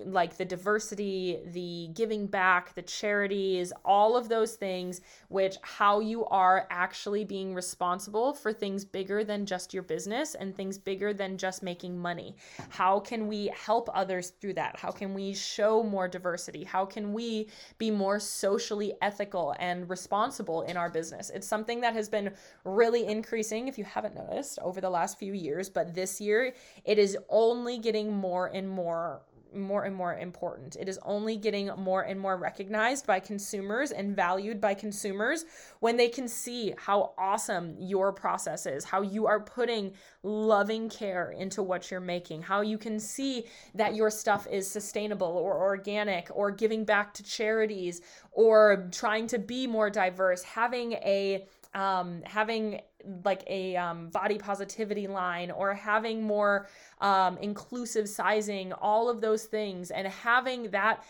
like 0.04 0.37
the 0.37 0.44
diversity, 0.44 1.40
the 1.46 1.88
giving 1.94 2.26
back, 2.26 2.75
the 2.75 2.82
charities, 2.82 3.73
all 3.84 4.16
of 4.16 4.28
those 4.28 4.54
things, 4.54 5.00
which 5.28 5.56
how 5.62 5.99
you 5.99 6.25
are 6.26 6.68
actually 6.70 7.25
being 7.25 7.54
responsible 7.54 8.34
for 8.34 8.52
things 8.52 8.84
bigger 8.84 9.25
than 9.25 9.46
just 9.46 9.75
your 9.75 9.82
business 9.82 10.37
and 10.37 10.54
things 10.54 10.78
bigger 10.78 11.12
than 11.12 11.37
just 11.38 11.62
making 11.62 11.99
money. 11.99 12.37
How 12.68 13.00
can 13.00 13.26
we 13.26 13.50
help 13.54 13.88
others 13.92 14.30
through 14.40 14.54
that? 14.54 14.78
How 14.78 14.90
can 14.90 15.14
we 15.14 15.34
show 15.34 15.82
more 15.82 16.06
diversity? 16.06 16.62
How 16.62 16.84
can 16.84 17.12
we 17.12 17.49
be 17.78 17.90
more 17.90 18.20
socially 18.20 18.92
ethical 19.02 19.56
and 19.58 19.88
responsible 19.88 20.62
in 20.62 20.76
our 20.76 20.90
business? 20.90 21.30
It's 21.34 21.49
something 21.49 21.80
that 21.80 21.94
has 21.94 22.08
been 22.08 22.32
really 22.64 23.06
increasing, 23.06 23.68
if 23.68 23.78
you 23.78 23.84
haven't 23.84 24.14
noticed, 24.14 24.58
over 24.61 24.80
the 24.80 24.90
last 24.90 25.18
few 25.18 25.32
years, 25.32 25.70
but 25.70 25.93
this 25.94 26.20
year 26.20 26.52
it 26.84 26.98
is 26.98 27.16
only 27.28 27.78
getting 27.78 28.12
more 28.12 28.46
and 28.48 28.68
more 28.68 29.22
more 29.54 29.84
and 29.84 29.94
more 29.94 30.16
important. 30.16 30.76
It 30.76 30.88
is 30.88 30.98
only 31.04 31.36
getting 31.36 31.70
more 31.78 32.02
and 32.02 32.18
more 32.18 32.36
recognized 32.36 33.06
by 33.06 33.20
consumers 33.20 33.90
and 33.92 34.14
valued 34.14 34.60
by 34.60 34.74
consumers 34.74 35.44
when 35.80 35.96
they 35.96 36.08
can 36.08 36.28
see 36.28 36.74
how 36.76 37.12
awesome 37.18 37.76
your 37.78 38.12
process 38.12 38.66
is, 38.66 38.84
how 38.84 39.02
you 39.02 39.26
are 39.26 39.40
putting 39.40 39.92
loving 40.22 40.88
care 40.88 41.30
into 41.30 41.62
what 41.62 41.90
you're 41.90 42.00
making, 42.00 42.42
how 42.42 42.60
you 42.60 42.78
can 42.78 42.98
see 42.98 43.46
that 43.74 43.94
your 43.94 44.10
stuff 44.10 44.46
is 44.50 44.70
sustainable 44.70 45.26
or 45.26 45.62
organic 45.62 46.28
or 46.32 46.50
giving 46.50 46.84
back 46.84 47.14
to 47.14 47.22
charities 47.22 48.00
or 48.32 48.88
trying 48.92 49.26
to 49.26 49.38
be 49.38 49.66
more 49.66 49.90
diverse, 49.90 50.42
having 50.42 50.92
a 50.94 51.46
um, 51.74 52.22
having 52.24 52.80
like 53.25 53.44
a 53.46 53.76
um, 53.76 54.08
body 54.08 54.38
positivity 54.38 55.06
line 55.06 55.50
or 55.50 55.75
having 55.75 56.23
more 56.23 56.68
um, 57.00 57.38
inclusive 57.38 58.08
sizing, 58.08 58.73
all 58.73 59.08
of 59.08 59.20
those 59.20 59.44
things, 59.44 59.90
and 59.90 60.06
having 60.06 60.70
that 60.70 61.04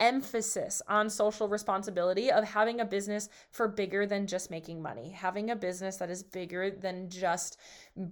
emphasis 0.00 0.80
on 0.88 1.10
social 1.10 1.48
responsibility 1.48 2.30
of 2.30 2.44
having 2.44 2.80
a 2.80 2.84
business 2.84 3.28
for 3.50 3.68
bigger 3.68 4.06
than 4.06 4.26
just 4.26 4.50
making 4.50 4.80
money, 4.80 5.10
having 5.10 5.50
a 5.50 5.56
business 5.56 5.96
that 5.96 6.10
is 6.10 6.22
bigger 6.22 6.70
than 6.70 7.08
just 7.08 7.58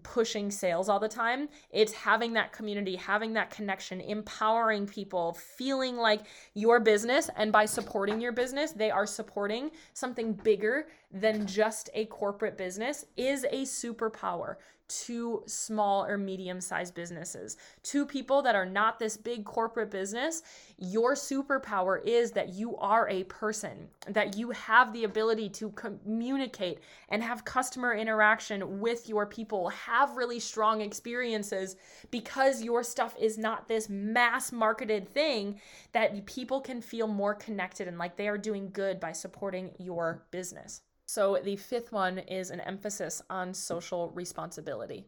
pushing 0.03 0.51
sales 0.51 0.89
all 0.89 0.99
the 0.99 1.09
time. 1.09 1.49
It's 1.71 1.93
having 1.93 2.33
that 2.35 2.53
community, 2.53 2.97
having 2.97 3.33
that 3.35 3.51
connection, 3.51 4.01
empowering 4.01 4.87
people, 4.87 5.35
feeling 5.35 5.97
like 5.97 6.23
your 6.55 6.81
business, 6.81 7.31
and 7.37 7.53
by 7.53 7.67
supporting 7.67 8.21
your 8.21 8.33
business, 8.33 8.73
they 8.73 8.91
are 8.91 9.07
supporting 9.07 9.71
something 9.93 10.33
bigger 10.33 10.89
than 11.13 11.47
just 11.47 11.89
a 11.95 12.07
corporate 12.07 12.59
business, 12.59 13.05
is 13.17 13.45
a 13.45 13.63
superpower 13.63 14.57
to 14.89 15.43
small 15.47 16.05
or 16.05 16.17
medium 16.19 16.61
sized 16.61 16.95
businesses. 16.95 17.57
To 17.85 18.07
people 18.07 18.43
that 18.43 18.55
are 18.55 18.67
not 18.67 18.99
this 18.99 19.17
big 19.17 19.45
corporate 19.45 19.91
business, 19.91 20.43
your 20.79 21.15
superpower 21.15 22.05
is 22.05 22.33
that 22.33 22.51
you 22.51 22.77
are 22.77 23.09
a 23.09 23.25
person, 23.25 23.89
that 24.09 24.37
you 24.37 24.51
have 24.51 24.93
the 24.93 25.05
ability 25.05 25.49
to 25.51 25.71
communicate 25.71 26.81
and 27.09 27.23
have 27.23 27.45
customer 27.45 27.95
interaction 27.95 28.81
with 28.81 29.09
your 29.09 29.27
people, 29.27 29.69
have 29.71 30.17
really 30.17 30.41
strong 30.41 30.81
experiences 30.81 31.77
because 32.11 32.63
your 32.63 32.83
stuff 32.83 33.17
is 33.19 33.39
not 33.39 33.69
this 33.69 33.89
mass 33.89 34.53
marketed 34.53 35.09
thing 35.09 35.61
that 35.93 36.27
people 36.27 36.61
can 36.61 36.81
feel 36.81 37.07
more 37.07 37.35
connected 37.35 37.89
and 37.89 37.99
like 37.99 38.17
they 38.17 38.29
are 38.29 38.39
doing 38.39 38.71
good 38.73 39.01
by 39.01 39.13
supporting 39.13 39.71
your 39.79 40.25
business. 40.31 40.83
So, 41.09 41.39
the 41.43 41.55
fifth 41.55 41.93
one 41.93 42.19
is 42.19 42.51
an 42.51 42.61
emphasis 42.61 43.23
on 43.31 43.55
social 43.55 44.11
responsibility. 44.11 45.07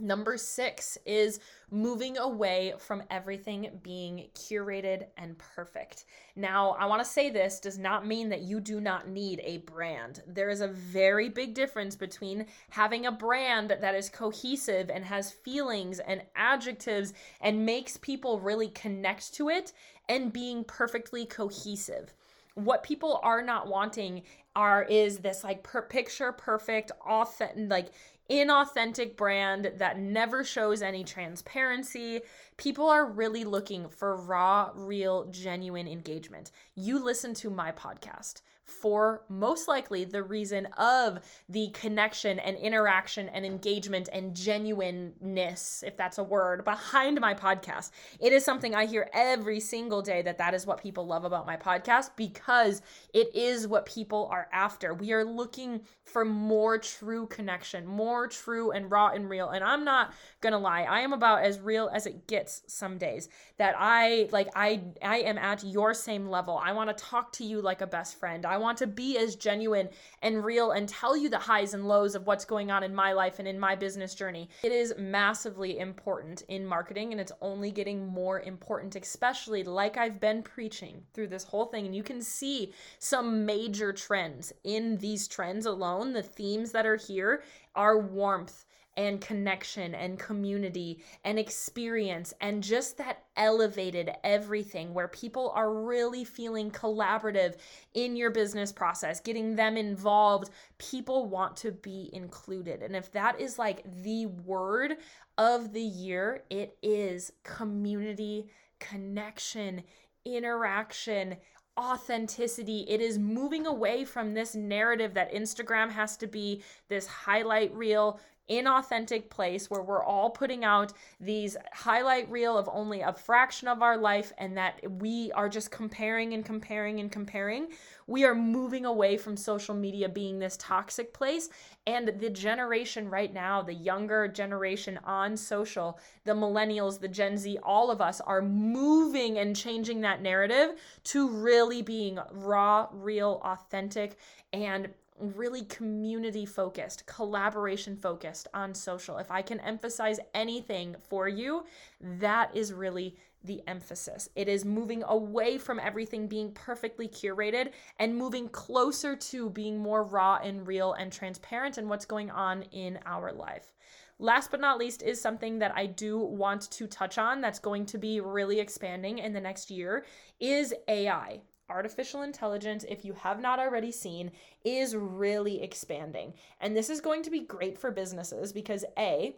Number 0.00 0.36
six 0.36 0.98
is 1.04 1.38
moving 1.70 2.16
away 2.16 2.72
from 2.78 3.04
everything 3.10 3.70
being 3.82 4.28
curated 4.34 5.04
and 5.18 5.38
perfect. 5.38 6.06
Now, 6.34 6.70
I 6.70 6.86
want 6.86 7.04
to 7.04 7.08
say 7.08 7.30
this 7.30 7.60
does 7.60 7.78
not 7.78 8.06
mean 8.06 8.30
that 8.30 8.40
you 8.40 8.60
do 8.60 8.80
not 8.80 9.08
need 9.08 9.40
a 9.44 9.58
brand. 9.58 10.22
There 10.26 10.48
is 10.48 10.62
a 10.62 10.68
very 10.68 11.28
big 11.28 11.54
difference 11.54 11.94
between 11.94 12.46
having 12.70 13.06
a 13.06 13.12
brand 13.12 13.76
that 13.80 13.94
is 13.94 14.08
cohesive 14.08 14.90
and 14.90 15.04
has 15.04 15.30
feelings 15.30 16.00
and 16.00 16.22
adjectives 16.34 17.12
and 17.42 17.66
makes 17.66 17.98
people 17.98 18.40
really 18.40 18.68
connect 18.68 19.34
to 19.34 19.50
it 19.50 19.74
and 20.08 20.32
being 20.32 20.64
perfectly 20.64 21.24
cohesive 21.26 22.14
what 22.54 22.82
people 22.82 23.20
are 23.22 23.42
not 23.42 23.68
wanting 23.68 24.22
are 24.60 24.82
is 24.82 25.20
this 25.20 25.42
like 25.42 25.62
per- 25.62 25.80
picture 25.80 26.32
perfect 26.32 26.92
authentic 27.06 27.70
like 27.70 27.88
inauthentic 28.30 29.16
brand 29.16 29.72
that 29.78 29.98
never 29.98 30.44
shows 30.44 30.82
any 30.82 31.02
transparency. 31.02 32.20
People 32.60 32.90
are 32.90 33.06
really 33.06 33.44
looking 33.44 33.88
for 33.88 34.14
raw, 34.14 34.70
real, 34.74 35.24
genuine 35.30 35.88
engagement. 35.88 36.50
You 36.74 37.02
listen 37.02 37.32
to 37.36 37.48
my 37.48 37.72
podcast 37.72 38.42
for 38.70 39.24
most 39.28 39.68
likely 39.68 40.04
the 40.04 40.22
reason 40.22 40.66
of 40.78 41.18
the 41.48 41.70
connection 41.70 42.38
and 42.38 42.56
interaction 42.56 43.28
and 43.28 43.44
engagement 43.44 44.08
and 44.12 44.34
genuineness, 44.34 45.82
if 45.86 45.96
that's 45.96 46.18
a 46.18 46.22
word, 46.22 46.64
behind 46.64 47.20
my 47.20 47.34
podcast. 47.34 47.90
It 48.20 48.32
is 48.32 48.44
something 48.44 48.74
I 48.74 48.86
hear 48.86 49.10
every 49.12 49.60
single 49.60 50.02
day 50.02 50.22
that 50.22 50.38
that 50.38 50.54
is 50.54 50.66
what 50.66 50.82
people 50.82 51.06
love 51.06 51.24
about 51.24 51.46
my 51.46 51.56
podcast 51.56 52.10
because 52.16 52.82
it 53.12 53.34
is 53.34 53.66
what 53.66 53.86
people 53.86 54.28
are 54.30 54.48
after. 54.52 54.94
We 54.94 55.12
are 55.12 55.24
looking 55.24 55.80
for 56.04 56.24
more 56.24 56.78
true 56.78 57.26
connection, 57.26 57.86
more 57.86 58.26
true 58.26 58.70
and 58.70 58.90
raw 58.90 59.08
and 59.08 59.28
real. 59.28 59.50
And 59.50 59.64
I'm 59.64 59.84
not 59.84 60.12
going 60.40 60.52
to 60.52 60.58
lie, 60.58 60.82
I 60.82 61.00
am 61.00 61.12
about 61.12 61.42
as 61.42 61.58
real 61.60 61.90
as 61.92 62.06
it 62.06 62.26
gets 62.26 62.49
some 62.66 62.98
days. 62.98 63.28
That 63.58 63.74
I 63.78 64.28
like 64.32 64.48
I 64.54 64.82
I 65.02 65.18
am 65.18 65.38
at 65.38 65.64
your 65.64 65.94
same 65.94 66.28
level. 66.28 66.60
I 66.62 66.72
want 66.72 66.96
to 66.96 67.04
talk 67.04 67.32
to 67.32 67.44
you 67.44 67.60
like 67.60 67.80
a 67.80 67.86
best 67.86 68.18
friend. 68.18 68.44
I 68.46 68.56
want 68.58 68.78
to 68.78 68.86
be 68.86 69.18
as 69.18 69.36
genuine 69.36 69.88
and 70.22 70.44
real 70.44 70.72
and 70.72 70.88
tell 70.88 71.16
you 71.16 71.28
the 71.28 71.38
highs 71.38 71.74
and 71.74 71.86
lows 71.86 72.14
of 72.14 72.26
what's 72.26 72.44
going 72.44 72.70
on 72.70 72.82
in 72.82 72.94
my 72.94 73.12
life 73.12 73.38
and 73.38 73.48
in 73.48 73.58
my 73.58 73.74
business 73.74 74.14
journey. 74.14 74.48
It 74.62 74.72
is 74.72 74.94
massively 74.98 75.78
important 75.78 76.42
in 76.48 76.66
marketing 76.66 77.12
and 77.12 77.20
it's 77.20 77.32
only 77.40 77.70
getting 77.70 78.06
more 78.06 78.40
important, 78.40 78.96
especially 78.96 79.62
like 79.64 79.96
I've 79.96 80.20
been 80.20 80.42
preaching 80.42 81.02
through 81.14 81.28
this 81.28 81.44
whole 81.44 81.66
thing. 81.66 81.86
And 81.86 81.94
you 81.94 82.02
can 82.02 82.22
see 82.22 82.72
some 82.98 83.44
major 83.44 83.92
trends 83.92 84.52
in 84.64 84.96
these 84.98 85.28
trends 85.28 85.66
alone. 85.66 86.12
The 86.12 86.22
themes 86.22 86.72
that 86.72 86.86
are 86.86 86.96
here 86.96 87.42
are 87.74 87.98
warmth 87.98 88.64
and 89.00 89.18
connection 89.22 89.94
and 89.94 90.18
community 90.18 91.02
and 91.24 91.38
experience 91.38 92.34
and 92.42 92.62
just 92.62 92.98
that 92.98 93.24
elevated 93.34 94.10
everything 94.22 94.92
where 94.92 95.08
people 95.08 95.50
are 95.54 95.72
really 95.72 96.22
feeling 96.22 96.70
collaborative 96.70 97.56
in 97.94 98.14
your 98.14 98.30
business 98.30 98.70
process, 98.70 99.18
getting 99.18 99.56
them 99.56 99.78
involved. 99.78 100.50
People 100.76 101.30
want 101.30 101.56
to 101.56 101.72
be 101.72 102.10
included. 102.12 102.82
And 102.82 102.94
if 102.94 103.10
that 103.12 103.40
is 103.40 103.58
like 103.58 103.82
the 104.02 104.26
word 104.26 104.98
of 105.38 105.72
the 105.72 105.80
year, 105.80 106.42
it 106.50 106.76
is 106.82 107.32
community, 107.42 108.50
connection, 108.80 109.82
interaction 110.26 111.36
authenticity. 111.78 112.84
It 112.86 113.00
is 113.00 113.18
moving 113.18 113.66
away 113.66 114.04
from 114.04 114.34
this 114.34 114.54
narrative 114.54 115.14
that 115.14 115.32
Instagram 115.32 115.90
has 115.90 116.18
to 116.18 116.26
be 116.26 116.62
this 116.88 117.06
highlight 117.06 117.74
reel 117.74 118.20
inauthentic 118.50 119.30
place 119.30 119.70
where 119.70 119.82
we're 119.82 120.04
all 120.04 120.30
putting 120.30 120.64
out 120.64 120.92
these 121.20 121.56
highlight 121.72 122.30
reel 122.30 122.58
of 122.58 122.68
only 122.72 123.00
a 123.00 123.12
fraction 123.12 123.68
of 123.68 123.82
our 123.82 123.96
life 123.96 124.32
and 124.38 124.56
that 124.56 124.80
we 124.98 125.30
are 125.32 125.48
just 125.48 125.70
comparing 125.70 126.34
and 126.34 126.44
comparing 126.44 127.00
and 127.00 127.12
comparing. 127.12 127.68
We 128.06 128.24
are 128.24 128.34
moving 128.34 128.86
away 128.86 129.16
from 129.16 129.36
social 129.36 129.74
media 129.74 130.08
being 130.08 130.38
this 130.38 130.56
toxic 130.56 131.14
place. 131.14 131.48
And 131.86 132.08
the 132.18 132.30
generation 132.30 133.08
right 133.08 133.32
now, 133.32 133.62
the 133.62 133.74
younger 133.74 134.26
generation 134.26 134.98
on 135.04 135.36
social, 135.36 135.98
the 136.24 136.32
millennials, 136.32 136.98
the 136.98 137.08
Gen 137.08 137.38
Z, 137.38 137.58
all 137.62 137.90
of 137.90 138.00
us 138.00 138.20
are 138.20 138.42
moving 138.42 139.38
and 139.38 139.54
changing 139.54 140.00
that 140.00 140.22
narrative 140.22 140.74
to 141.04 141.28
really 141.28 141.82
being 141.82 142.18
raw, 142.32 142.88
real, 142.92 143.40
authentic, 143.44 144.18
and 144.52 144.88
really 145.20 145.64
community 145.64 146.46
focused, 146.46 147.06
collaboration 147.06 147.96
focused 147.96 148.48
on 148.54 148.74
social. 148.74 149.18
If 149.18 149.30
I 149.30 149.42
can 149.42 149.60
emphasize 149.60 150.18
anything 150.34 150.96
for 151.08 151.28
you, 151.28 151.64
that 152.00 152.54
is 152.54 152.72
really 152.72 153.16
the 153.44 153.62
emphasis. 153.66 154.28
It 154.34 154.48
is 154.48 154.64
moving 154.64 155.02
away 155.04 155.56
from 155.58 155.80
everything 155.80 156.26
being 156.26 156.52
perfectly 156.52 157.08
curated 157.08 157.70
and 157.98 158.16
moving 158.16 158.48
closer 158.48 159.16
to 159.16 159.50
being 159.50 159.78
more 159.78 160.02
raw 160.02 160.38
and 160.42 160.66
real 160.66 160.92
and 160.92 161.12
transparent 161.12 161.78
in 161.78 161.88
what's 161.88 162.04
going 162.04 162.30
on 162.30 162.62
in 162.64 162.98
our 163.06 163.32
life. 163.32 163.72
Last 164.18 164.50
but 164.50 164.60
not 164.60 164.78
least 164.78 165.02
is 165.02 165.18
something 165.18 165.60
that 165.60 165.72
I 165.74 165.86
do 165.86 166.18
want 166.18 166.70
to 166.72 166.86
touch 166.86 167.16
on 167.16 167.40
that's 167.40 167.58
going 167.58 167.86
to 167.86 167.98
be 167.98 168.20
really 168.20 168.60
expanding 168.60 169.18
in 169.18 169.32
the 169.32 169.40
next 169.40 169.70
year 169.70 170.04
is 170.38 170.74
AI 170.88 171.40
artificial 171.70 172.22
intelligence, 172.22 172.84
if 172.88 173.04
you 173.04 173.12
have 173.14 173.40
not 173.40 173.58
already 173.58 173.92
seen, 173.92 174.32
is 174.64 174.96
really 174.96 175.62
expanding. 175.62 176.34
And 176.60 176.76
this 176.76 176.90
is 176.90 177.00
going 177.00 177.22
to 177.22 177.30
be 177.30 177.40
great 177.40 177.78
for 177.78 177.90
businesses 177.90 178.52
because 178.52 178.84
A, 178.98 179.36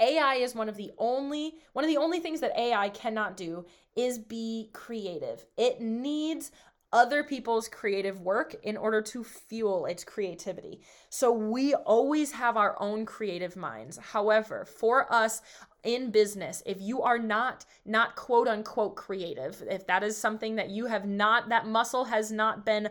AI 0.00 0.34
is 0.36 0.54
one 0.54 0.68
of 0.68 0.76
the 0.76 0.92
only 0.98 1.54
one 1.72 1.84
of 1.84 1.90
the 1.90 1.96
only 1.96 2.20
things 2.20 2.40
that 2.40 2.58
AI 2.58 2.88
cannot 2.90 3.36
do 3.36 3.66
is 3.94 4.18
be 4.18 4.70
creative. 4.72 5.46
It 5.56 5.80
needs 5.80 6.50
other 6.92 7.24
people's 7.24 7.68
creative 7.68 8.20
work 8.20 8.54
in 8.62 8.76
order 8.76 9.02
to 9.02 9.24
fuel 9.24 9.86
its 9.86 10.04
creativity. 10.04 10.80
So 11.10 11.32
we 11.32 11.74
always 11.74 12.32
have 12.32 12.56
our 12.56 12.80
own 12.80 13.04
creative 13.04 13.56
minds. 13.56 13.98
However, 13.98 14.64
for 14.64 15.12
us, 15.12 15.42
in 15.86 16.10
business 16.10 16.62
if 16.66 16.80
you 16.80 17.00
are 17.00 17.18
not 17.18 17.64
not 17.84 18.14
quote 18.16 18.48
unquote 18.48 18.96
creative 18.96 19.62
if 19.70 19.86
that 19.86 20.02
is 20.02 20.16
something 20.16 20.56
that 20.56 20.68
you 20.68 20.86
have 20.86 21.06
not 21.06 21.48
that 21.48 21.66
muscle 21.66 22.04
has 22.04 22.30
not 22.30 22.66
been 22.66 22.90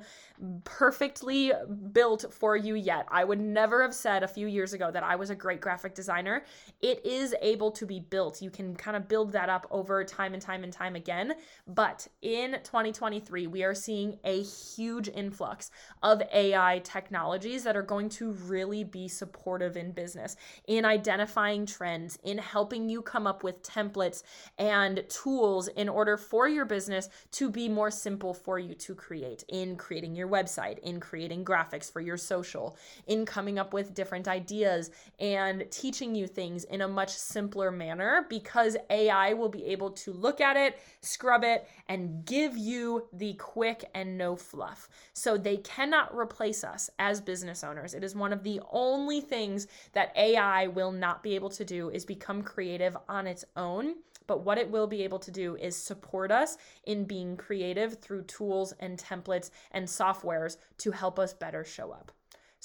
perfectly 0.63 1.51
built 1.91 2.25
for 2.31 2.55
you 2.55 2.73
yet 2.73 3.05
i 3.11 3.23
would 3.23 3.39
never 3.39 3.83
have 3.83 3.93
said 3.93 4.23
a 4.23 4.27
few 4.27 4.47
years 4.47 4.73
ago 4.73 4.89
that 4.89 5.03
i 5.03 5.15
was 5.15 5.29
a 5.29 5.35
great 5.35 5.61
graphic 5.61 5.95
designer. 5.95 6.43
It 6.81 7.05
is 7.05 7.33
able 7.41 7.71
to 7.71 7.85
be 7.85 7.99
built. 7.99 8.41
You 8.41 8.49
can 8.49 8.75
kind 8.75 8.95
of 8.95 9.07
build 9.07 9.31
that 9.31 9.49
up 9.49 9.65
over 9.71 10.03
time 10.03 10.33
and 10.33 10.41
time 10.41 10.63
and 10.63 10.71
time 10.71 10.95
again 10.95 11.33
but 11.67 12.07
in 12.21 12.51
2023 12.63 13.47
we 13.47 13.63
are 13.63 13.73
seeing 13.73 14.19
a 14.23 14.41
huge 14.43 15.09
influx 15.09 15.71
of 16.03 16.21
ai 16.33 16.79
technologies 16.83 17.63
that 17.63 17.75
are 17.75 17.81
going 17.81 18.09
to 18.09 18.31
really 18.31 18.83
be 18.83 19.07
supportive 19.07 19.75
in 19.75 19.91
business 19.91 20.35
in 20.67 20.85
identifying 20.85 21.65
trends 21.65 22.17
in 22.23 22.37
helping 22.37 22.84
helping 22.85 22.89
you 22.89 23.01
come 23.01 23.27
up 23.27 23.43
with 23.43 23.63
templates 23.63 24.23
and 24.57 25.03
tools 25.09 25.67
in 25.69 25.89
order 25.89 26.17
for 26.17 26.47
your 26.47 26.65
business 26.65 27.09
to 27.31 27.49
be 27.49 27.67
more 27.67 27.91
simple 27.91 28.33
for 28.33 28.59
you 28.59 28.75
to 28.75 28.93
create 28.93 29.43
in 29.49 29.75
creating 29.75 30.15
your 30.15 30.27
website, 30.27 30.77
in 30.79 30.99
creating 30.99 31.43
graphics 31.43 31.91
for 31.91 32.01
your 32.01 32.17
social, 32.17 32.77
in 33.07 33.25
coming 33.25 33.57
up 33.57 33.73
with 33.73 33.93
different 33.93 34.27
ideas 34.27 34.91
and 35.19 35.65
teaching 35.71 36.15
you 36.15 36.27
things 36.27 36.63
in 36.65 36.81
a 36.81 36.87
much 36.87 37.09
simpler 37.09 37.71
manner 37.71 38.25
because 38.29 38.77
AI 38.89 39.33
will 39.33 39.49
be 39.49 39.65
able 39.65 39.91
to 39.91 40.11
look 40.11 40.39
at 40.41 40.55
it, 40.55 40.77
scrub 41.01 41.43
it, 41.43 41.67
and 41.87 42.25
give 42.25 42.57
you 42.57 43.07
the 43.13 43.33
quick 43.33 43.89
and 43.95 44.17
no 44.17 44.35
fluff. 44.35 44.87
So 45.13 45.37
they 45.37 45.57
cannot 45.57 46.15
replace 46.15 46.63
us 46.63 46.89
as 46.99 47.21
business 47.21 47.63
owners. 47.63 47.93
It 47.93 48.03
is 48.03 48.15
one 48.15 48.33
of 48.33 48.43
the 48.43 48.61
only 48.71 49.21
things 49.21 49.67
that 49.93 50.13
AI 50.15 50.67
will 50.67 50.91
not 50.91 51.23
be 51.23 51.35
able 51.35 51.49
to 51.49 51.65
do 51.65 51.89
is 51.89 52.05
become 52.05 52.43
creative 52.43 52.74
creative 52.75 52.97
on 53.07 53.25
its 53.25 53.45
own, 53.55 53.95
but 54.27 54.43
what 54.43 54.57
it 54.57 54.69
will 54.69 54.87
be 54.87 55.03
able 55.03 55.19
to 55.19 55.31
do 55.31 55.55
is 55.55 55.77
support 55.77 56.29
us 56.29 56.57
in 56.85 57.05
being 57.05 57.37
creative 57.37 58.01
through 58.01 58.23
tools 58.23 58.73
and 58.81 58.97
templates 58.97 59.49
and 59.71 59.87
softwares 59.87 60.57
to 60.77 60.91
help 60.91 61.17
us 61.17 61.33
better 61.33 61.63
show 61.63 61.91
up. 61.91 62.11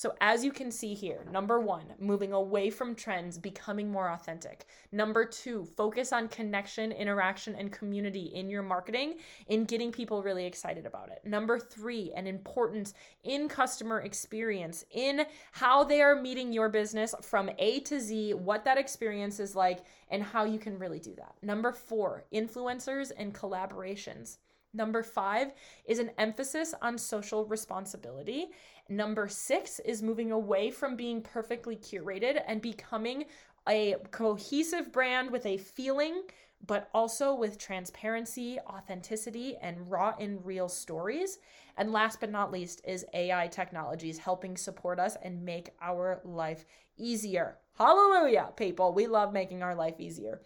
So, 0.00 0.14
as 0.22 0.42
you 0.42 0.50
can 0.50 0.70
see 0.70 0.94
here, 0.94 1.26
number 1.30 1.60
one, 1.60 1.84
moving 1.98 2.32
away 2.32 2.70
from 2.70 2.94
trends, 2.94 3.36
becoming 3.36 3.92
more 3.92 4.08
authentic. 4.08 4.64
Number 4.92 5.26
two, 5.26 5.66
focus 5.76 6.10
on 6.10 6.28
connection, 6.28 6.90
interaction, 6.90 7.54
and 7.54 7.70
community 7.70 8.32
in 8.34 8.48
your 8.48 8.62
marketing 8.62 9.16
in 9.48 9.66
getting 9.66 9.92
people 9.92 10.22
really 10.22 10.46
excited 10.46 10.86
about 10.86 11.10
it. 11.10 11.20
Number 11.26 11.58
three, 11.58 12.12
an 12.16 12.26
importance 12.26 12.94
in 13.24 13.46
customer 13.46 14.00
experience, 14.00 14.86
in 14.90 15.26
how 15.52 15.84
they 15.84 16.00
are 16.00 16.16
meeting 16.16 16.50
your 16.50 16.70
business 16.70 17.14
from 17.20 17.50
A 17.58 17.80
to 17.80 18.00
Z, 18.00 18.32
what 18.32 18.64
that 18.64 18.78
experience 18.78 19.38
is 19.38 19.54
like, 19.54 19.80
and 20.08 20.22
how 20.22 20.46
you 20.46 20.58
can 20.58 20.78
really 20.78 20.98
do 20.98 21.14
that. 21.16 21.34
Number 21.42 21.72
four, 21.72 22.24
influencers 22.32 23.12
and 23.18 23.34
collaborations. 23.34 24.38
Number 24.72 25.02
five 25.02 25.52
is 25.84 25.98
an 25.98 26.12
emphasis 26.16 26.74
on 26.80 26.96
social 26.96 27.44
responsibility. 27.44 28.50
Number 28.90 29.28
six 29.28 29.78
is 29.78 30.02
moving 30.02 30.32
away 30.32 30.72
from 30.72 30.96
being 30.96 31.22
perfectly 31.22 31.76
curated 31.76 32.42
and 32.44 32.60
becoming 32.60 33.24
a 33.68 33.94
cohesive 34.10 34.90
brand 34.90 35.30
with 35.30 35.46
a 35.46 35.58
feeling, 35.58 36.22
but 36.66 36.90
also 36.92 37.32
with 37.32 37.56
transparency, 37.56 38.58
authenticity, 38.66 39.56
and 39.62 39.88
raw 39.88 40.14
and 40.18 40.44
real 40.44 40.68
stories. 40.68 41.38
And 41.76 41.92
last 41.92 42.18
but 42.18 42.32
not 42.32 42.50
least 42.50 42.80
is 42.84 43.06
AI 43.14 43.46
technologies 43.46 44.18
helping 44.18 44.56
support 44.56 44.98
us 44.98 45.16
and 45.22 45.44
make 45.44 45.70
our 45.80 46.20
life 46.24 46.64
easier. 46.96 47.58
Hallelujah, 47.78 48.48
people. 48.56 48.92
We 48.92 49.06
love 49.06 49.32
making 49.32 49.62
our 49.62 49.76
life 49.76 50.00
easier. 50.00 50.40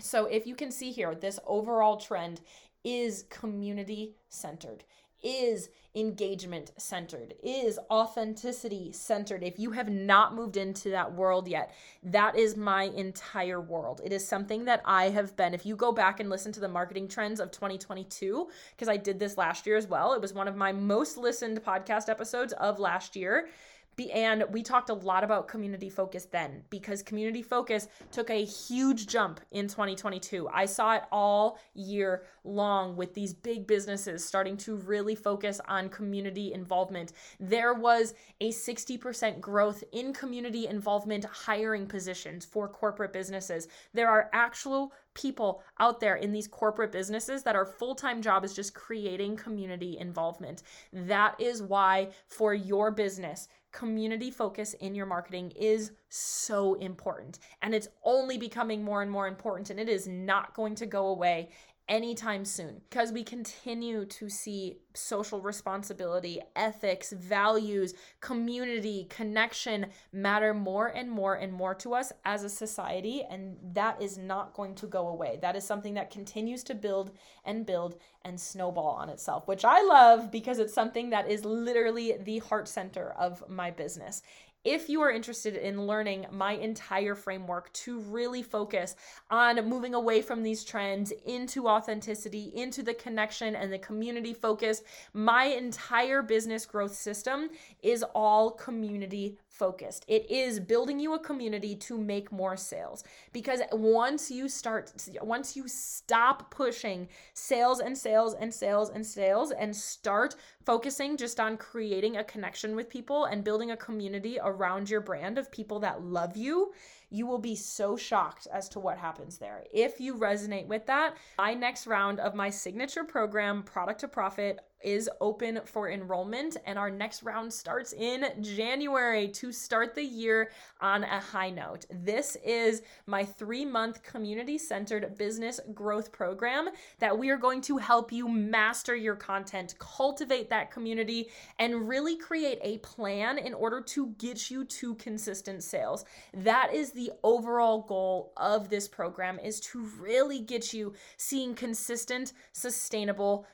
So, 0.00 0.24
if 0.24 0.46
you 0.46 0.56
can 0.56 0.70
see 0.70 0.90
here, 0.90 1.14
this 1.14 1.38
overall 1.46 1.98
trend 1.98 2.40
is 2.82 3.26
community 3.28 4.16
centered 4.30 4.84
is 5.24 5.70
engagement 5.96 6.72
centered, 6.76 7.34
is 7.42 7.78
authenticity 7.90 8.92
centered. 8.92 9.42
If 9.42 9.58
you 9.58 9.70
have 9.70 9.88
not 9.88 10.34
moved 10.34 10.56
into 10.56 10.90
that 10.90 11.14
world 11.14 11.48
yet, 11.48 11.72
that 12.02 12.36
is 12.36 12.56
my 12.56 12.84
entire 12.84 13.60
world. 13.60 14.00
It 14.04 14.12
is 14.12 14.26
something 14.26 14.64
that 14.66 14.82
I 14.84 15.10
have 15.10 15.36
been. 15.36 15.54
If 15.54 15.64
you 15.64 15.76
go 15.76 15.92
back 15.92 16.20
and 16.20 16.28
listen 16.28 16.52
to 16.52 16.60
the 16.60 16.68
marketing 16.68 17.08
trends 17.08 17.40
of 17.40 17.50
2022, 17.50 18.48
because 18.72 18.88
I 18.88 18.96
did 18.96 19.18
this 19.18 19.38
last 19.38 19.66
year 19.66 19.76
as 19.76 19.86
well, 19.86 20.12
it 20.12 20.20
was 20.20 20.34
one 20.34 20.48
of 20.48 20.56
my 20.56 20.72
most 20.72 21.16
listened 21.16 21.62
podcast 21.64 22.08
episodes 22.08 22.52
of 22.54 22.78
last 22.78 23.16
year 23.16 23.48
be, 23.96 24.10
and 24.12 24.44
we 24.50 24.62
talked 24.62 24.90
a 24.90 24.94
lot 24.94 25.24
about 25.24 25.48
community 25.48 25.88
focus 25.88 26.26
then 26.30 26.62
because 26.70 27.02
community 27.02 27.42
focus 27.42 27.88
took 28.10 28.30
a 28.30 28.44
huge 28.44 29.06
jump 29.06 29.40
in 29.52 29.68
2022. 29.68 30.48
I 30.52 30.66
saw 30.66 30.96
it 30.96 31.02
all 31.12 31.58
year 31.74 32.24
long 32.44 32.96
with 32.96 33.14
these 33.14 33.32
big 33.32 33.66
businesses 33.66 34.24
starting 34.24 34.56
to 34.58 34.76
really 34.76 35.14
focus 35.14 35.60
on 35.68 35.88
community 35.88 36.52
involvement. 36.52 37.12
There 37.40 37.74
was 37.74 38.14
a 38.40 38.50
60% 38.50 39.40
growth 39.40 39.82
in 39.92 40.12
community 40.12 40.66
involvement 40.66 41.24
hiring 41.24 41.86
positions 41.86 42.44
for 42.44 42.68
corporate 42.68 43.12
businesses. 43.12 43.68
There 43.92 44.08
are 44.08 44.28
actual 44.32 44.92
people 45.14 45.62
out 45.80 46.00
there 46.00 46.16
in 46.16 46.32
these 46.32 46.48
corporate 46.48 46.92
businesses 46.92 47.42
that 47.42 47.56
our 47.56 47.64
full-time 47.64 48.20
job 48.20 48.44
is 48.44 48.54
just 48.54 48.74
creating 48.74 49.36
community 49.36 49.96
involvement. 49.98 50.62
That 50.92 51.40
is 51.40 51.62
why 51.62 52.08
for 52.28 52.54
your 52.54 52.90
business 52.90 53.48
community 53.72 54.30
focus 54.30 54.74
in 54.74 54.94
your 54.94 55.06
marketing 55.06 55.50
is 55.56 55.90
so 56.08 56.74
important. 56.74 57.40
And 57.60 57.74
it's 57.74 57.88
only 58.04 58.38
becoming 58.38 58.84
more 58.84 59.02
and 59.02 59.10
more 59.10 59.26
important, 59.26 59.70
and 59.70 59.80
it 59.80 59.88
is 59.88 60.06
not 60.06 60.54
going 60.54 60.76
to 60.76 60.86
go 60.86 61.08
away 61.08 61.50
anytime 61.88 62.44
soon 62.44 62.80
because 62.88 63.12
we 63.12 63.22
continue 63.22 64.06
to 64.06 64.28
see 64.28 64.78
social 64.94 65.40
responsibility, 65.40 66.40
ethics, 66.56 67.12
values, 67.12 67.94
community, 68.20 69.06
connection 69.10 69.86
matter 70.12 70.54
more 70.54 70.88
and 70.88 71.10
more 71.10 71.34
and 71.34 71.52
more 71.52 71.74
to 71.74 71.94
us 71.94 72.12
as 72.24 72.42
a 72.42 72.48
society. 72.48 73.22
And 73.28 73.56
that 73.74 74.00
is 74.00 74.16
not 74.16 74.54
going 74.54 74.74
to 74.76 74.86
go 74.86 75.08
away. 75.08 75.38
That 75.42 75.56
is 75.56 75.64
something 75.64 75.94
that 75.94 76.10
continues 76.10 76.62
to 76.64 76.74
build 76.74 77.12
and 77.44 77.66
build 77.66 77.96
and 78.24 78.40
snowball 78.40 78.96
on 78.98 79.10
itself, 79.10 79.46
which 79.46 79.64
I 79.64 79.82
love 79.82 80.30
because 80.30 80.58
it's 80.58 80.72
something 80.72 81.10
that 81.10 81.28
is 81.28 81.44
literally 81.44 82.16
the 82.18 82.38
heart 82.38 82.68
center 82.68 83.12
of 83.18 83.46
my 83.48 83.70
business 83.70 84.22
if 84.64 84.88
you 84.88 85.02
are 85.02 85.10
interested 85.10 85.56
in 85.56 85.86
learning 85.86 86.26
my 86.32 86.52
entire 86.52 87.14
framework 87.14 87.72
to 87.74 88.00
really 88.00 88.42
focus 88.42 88.96
on 89.30 89.68
moving 89.68 89.94
away 89.94 90.22
from 90.22 90.42
these 90.42 90.64
trends 90.64 91.12
into 91.26 91.68
authenticity, 91.68 92.50
into 92.54 92.82
the 92.82 92.94
connection 92.94 93.54
and 93.54 93.72
the 93.72 93.78
community 93.78 94.32
focus, 94.32 94.82
my 95.12 95.44
entire 95.44 96.22
business 96.22 96.64
growth 96.64 96.94
system 96.94 97.50
is 97.82 98.02
all 98.14 98.50
community 98.50 99.38
focused. 99.54 100.04
It 100.08 100.30
is 100.30 100.58
building 100.58 100.98
you 100.98 101.14
a 101.14 101.18
community 101.18 101.76
to 101.76 101.96
make 101.96 102.32
more 102.32 102.56
sales. 102.56 103.04
Because 103.32 103.60
once 103.72 104.30
you 104.30 104.48
start, 104.48 104.92
once 105.22 105.56
you 105.56 105.68
stop 105.68 106.50
pushing 106.50 107.08
sales 107.34 107.80
and 107.80 107.96
sales 107.96 108.34
and 108.34 108.52
sales 108.52 108.90
and 108.90 109.06
sales 109.06 109.52
and 109.52 109.74
start 109.74 110.34
focusing 110.66 111.16
just 111.16 111.38
on 111.38 111.56
creating 111.56 112.16
a 112.16 112.24
connection 112.24 112.74
with 112.74 112.88
people 112.88 113.26
and 113.26 113.44
building 113.44 113.70
a 113.70 113.76
community 113.76 114.38
around 114.42 114.90
your 114.90 115.00
brand 115.00 115.38
of 115.38 115.52
people 115.52 115.78
that 115.80 116.02
love 116.02 116.36
you, 116.36 116.72
you 117.10 117.26
will 117.26 117.38
be 117.38 117.54
so 117.54 117.96
shocked 117.96 118.48
as 118.52 118.68
to 118.68 118.80
what 118.80 118.98
happens 118.98 119.38
there. 119.38 119.64
If 119.72 120.00
you 120.00 120.16
resonate 120.16 120.66
with 120.66 120.86
that, 120.86 121.14
my 121.38 121.54
next 121.54 121.86
round 121.86 122.18
of 122.18 122.34
my 122.34 122.50
signature 122.50 123.04
program, 123.04 123.62
Product 123.62 124.00
to 124.00 124.08
Profit, 124.08 124.58
is 124.84 125.10
open 125.20 125.60
for 125.64 125.90
enrollment, 125.90 126.56
and 126.66 126.78
our 126.78 126.90
next 126.90 127.22
round 127.22 127.52
starts 127.52 127.92
in 127.92 128.26
January 128.40 129.28
to 129.28 129.50
start 129.50 129.94
the 129.94 130.04
year 130.04 130.50
on 130.80 131.02
a 131.02 131.18
high 131.18 131.50
note. 131.50 131.86
This 131.90 132.36
is 132.44 132.82
my 133.06 133.24
three 133.24 133.64
month 133.64 134.02
community 134.02 134.58
centered 134.58 135.16
business 135.16 135.58
growth 135.72 136.12
program 136.12 136.68
that 136.98 137.18
we 137.18 137.30
are 137.30 137.36
going 137.36 137.62
to 137.62 137.78
help 137.78 138.12
you 138.12 138.28
master 138.28 138.94
your 138.94 139.16
content, 139.16 139.74
cultivate 139.78 140.50
that 140.50 140.70
community, 140.70 141.28
and 141.58 141.88
really 141.88 142.16
create 142.16 142.58
a 142.62 142.78
plan 142.78 143.38
in 143.38 143.54
order 143.54 143.80
to 143.80 144.08
get 144.18 144.50
you 144.50 144.64
to 144.64 144.94
consistent 144.96 145.62
sales. 145.62 146.04
That 146.34 146.74
is 146.74 146.92
the 146.92 147.10
overall 147.22 147.82
goal 147.82 148.32
of 148.36 148.68
this 148.68 148.86
program 148.86 149.38
is 149.38 149.60
to 149.60 149.80
really 149.98 150.40
get 150.40 150.72
you 150.74 150.92
seeing 151.16 151.54
consistent, 151.54 152.34
sustainable 152.52 153.46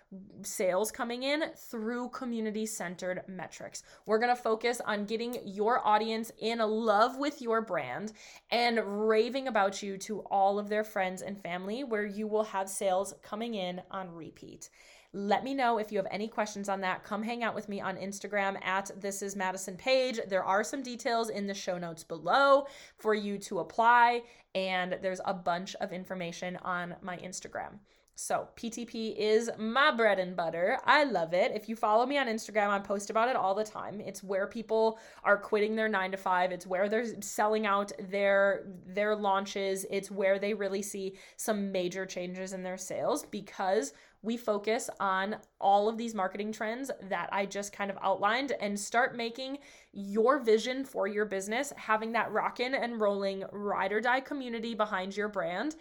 sales 0.43 0.91
coming 0.91 1.20
in 1.23 1.45
through 1.57 2.09
community 2.11 2.67
centered 2.67 3.23
metrics. 3.29 3.83
We're 4.07 4.19
going 4.19 4.35
to 4.35 4.43
focus 4.43 4.81
on 4.85 5.05
getting 5.05 5.39
your 5.45 5.87
audience 5.87 6.33
in 6.39 6.59
love 6.59 7.19
with 7.19 7.41
your 7.43 7.61
brand 7.61 8.13
and 8.51 9.09
raving 9.09 9.49
about 9.49 9.83
you 9.83 9.97
to 9.99 10.21
all 10.21 10.59
of 10.59 10.69
their 10.69 10.85
friends 10.85 11.23
and 11.23 11.41
family, 11.43 11.85
where 11.85 12.07
you 12.07 12.27
will 12.27 12.45
have 12.45 12.69
sales 12.69 13.15
coming 13.23 13.55
in 13.55 13.81
on 13.91 14.15
repeat. 14.15 14.71
Let 15.13 15.43
me 15.43 15.55
know 15.55 15.79
if 15.79 15.91
you 15.91 15.99
have 15.99 16.07
any 16.09 16.29
questions 16.29 16.69
on 16.69 16.81
that. 16.83 17.03
Come 17.03 17.25
hang 17.25 17.43
out 17.43 17.55
with 17.55 17.69
me 17.69 17.81
on 17.81 17.97
Instagram 17.97 18.65
at 18.65 18.93
this 19.01 19.23
is 19.23 19.35
Madison 19.35 19.77
Page. 19.77 20.21
There 20.29 20.45
are 20.45 20.63
some 20.63 20.83
details 20.83 21.31
in 21.31 21.49
the 21.49 21.55
show 21.55 21.79
notes 21.79 22.05
below 22.05 22.67
for 22.97 23.13
you 23.13 23.37
to 23.39 23.59
apply, 23.59 24.23
and 24.55 24.99
there's 25.03 25.21
a 25.25 25.35
bunch 25.35 25.75
of 25.81 25.93
information 25.93 26.57
on 26.59 26.95
my 27.03 27.17
Instagram. 27.17 27.81
So, 28.23 28.49
PTP 28.55 29.17
is 29.17 29.51
my 29.59 29.91
bread 29.93 30.19
and 30.19 30.37
butter. 30.37 30.77
I 30.85 31.05
love 31.05 31.33
it. 31.33 31.53
If 31.55 31.71
you 31.71 31.75
follow 31.75 32.05
me 32.05 32.19
on 32.19 32.27
Instagram, 32.27 32.69
I 32.69 32.79
post 32.79 33.09
about 33.09 33.31
it 33.31 33.35
all 33.35 33.55
the 33.55 33.65
time. 33.65 33.99
It's 33.99 34.23
where 34.23 34.47
people 34.47 34.99
are 35.25 35.39
quitting 35.39 35.75
their 35.75 35.89
9 35.89 36.11
to 36.11 36.17
5. 36.19 36.53
It's 36.53 36.67
where 36.67 36.91
they're 36.91 37.19
selling 37.23 37.65
out 37.65 37.93
their 38.11 38.67
their 38.87 39.17
launches. 39.17 39.87
It's 39.91 40.11
where 40.11 40.39
they 40.39 40.53
really 40.53 40.83
see 40.83 41.17
some 41.39 41.73
major 41.73 42.05
changes 42.05 42.53
in 42.53 42.63
their 42.63 42.77
sales 42.77 43.25
because 43.25 43.95
we 44.21 44.37
focus 44.37 44.91
on 45.01 45.37
all 45.59 45.89
of 45.89 45.97
these 45.97 46.15
marketing 46.15 46.53
trends 46.53 46.91
that 47.09 47.31
I 47.33 47.47
just 47.47 47.73
kind 47.73 47.91
of 47.91 47.97
outlined 48.03 48.53
and 48.61 48.79
start 48.79 49.17
making 49.17 49.57
your 49.95 50.41
vision 50.41 50.85
for 50.85 51.09
your 51.09 51.25
business, 51.25 51.73
having 51.75 52.13
that 52.13 52.31
rockin' 52.31 52.75
and 52.75 53.01
rolling 53.01 53.45
ride 53.51 53.93
or 53.93 54.01
die 54.03 54.21
community 54.21 54.75
behind 54.75 55.17
your 55.17 55.29
brand 55.29 55.77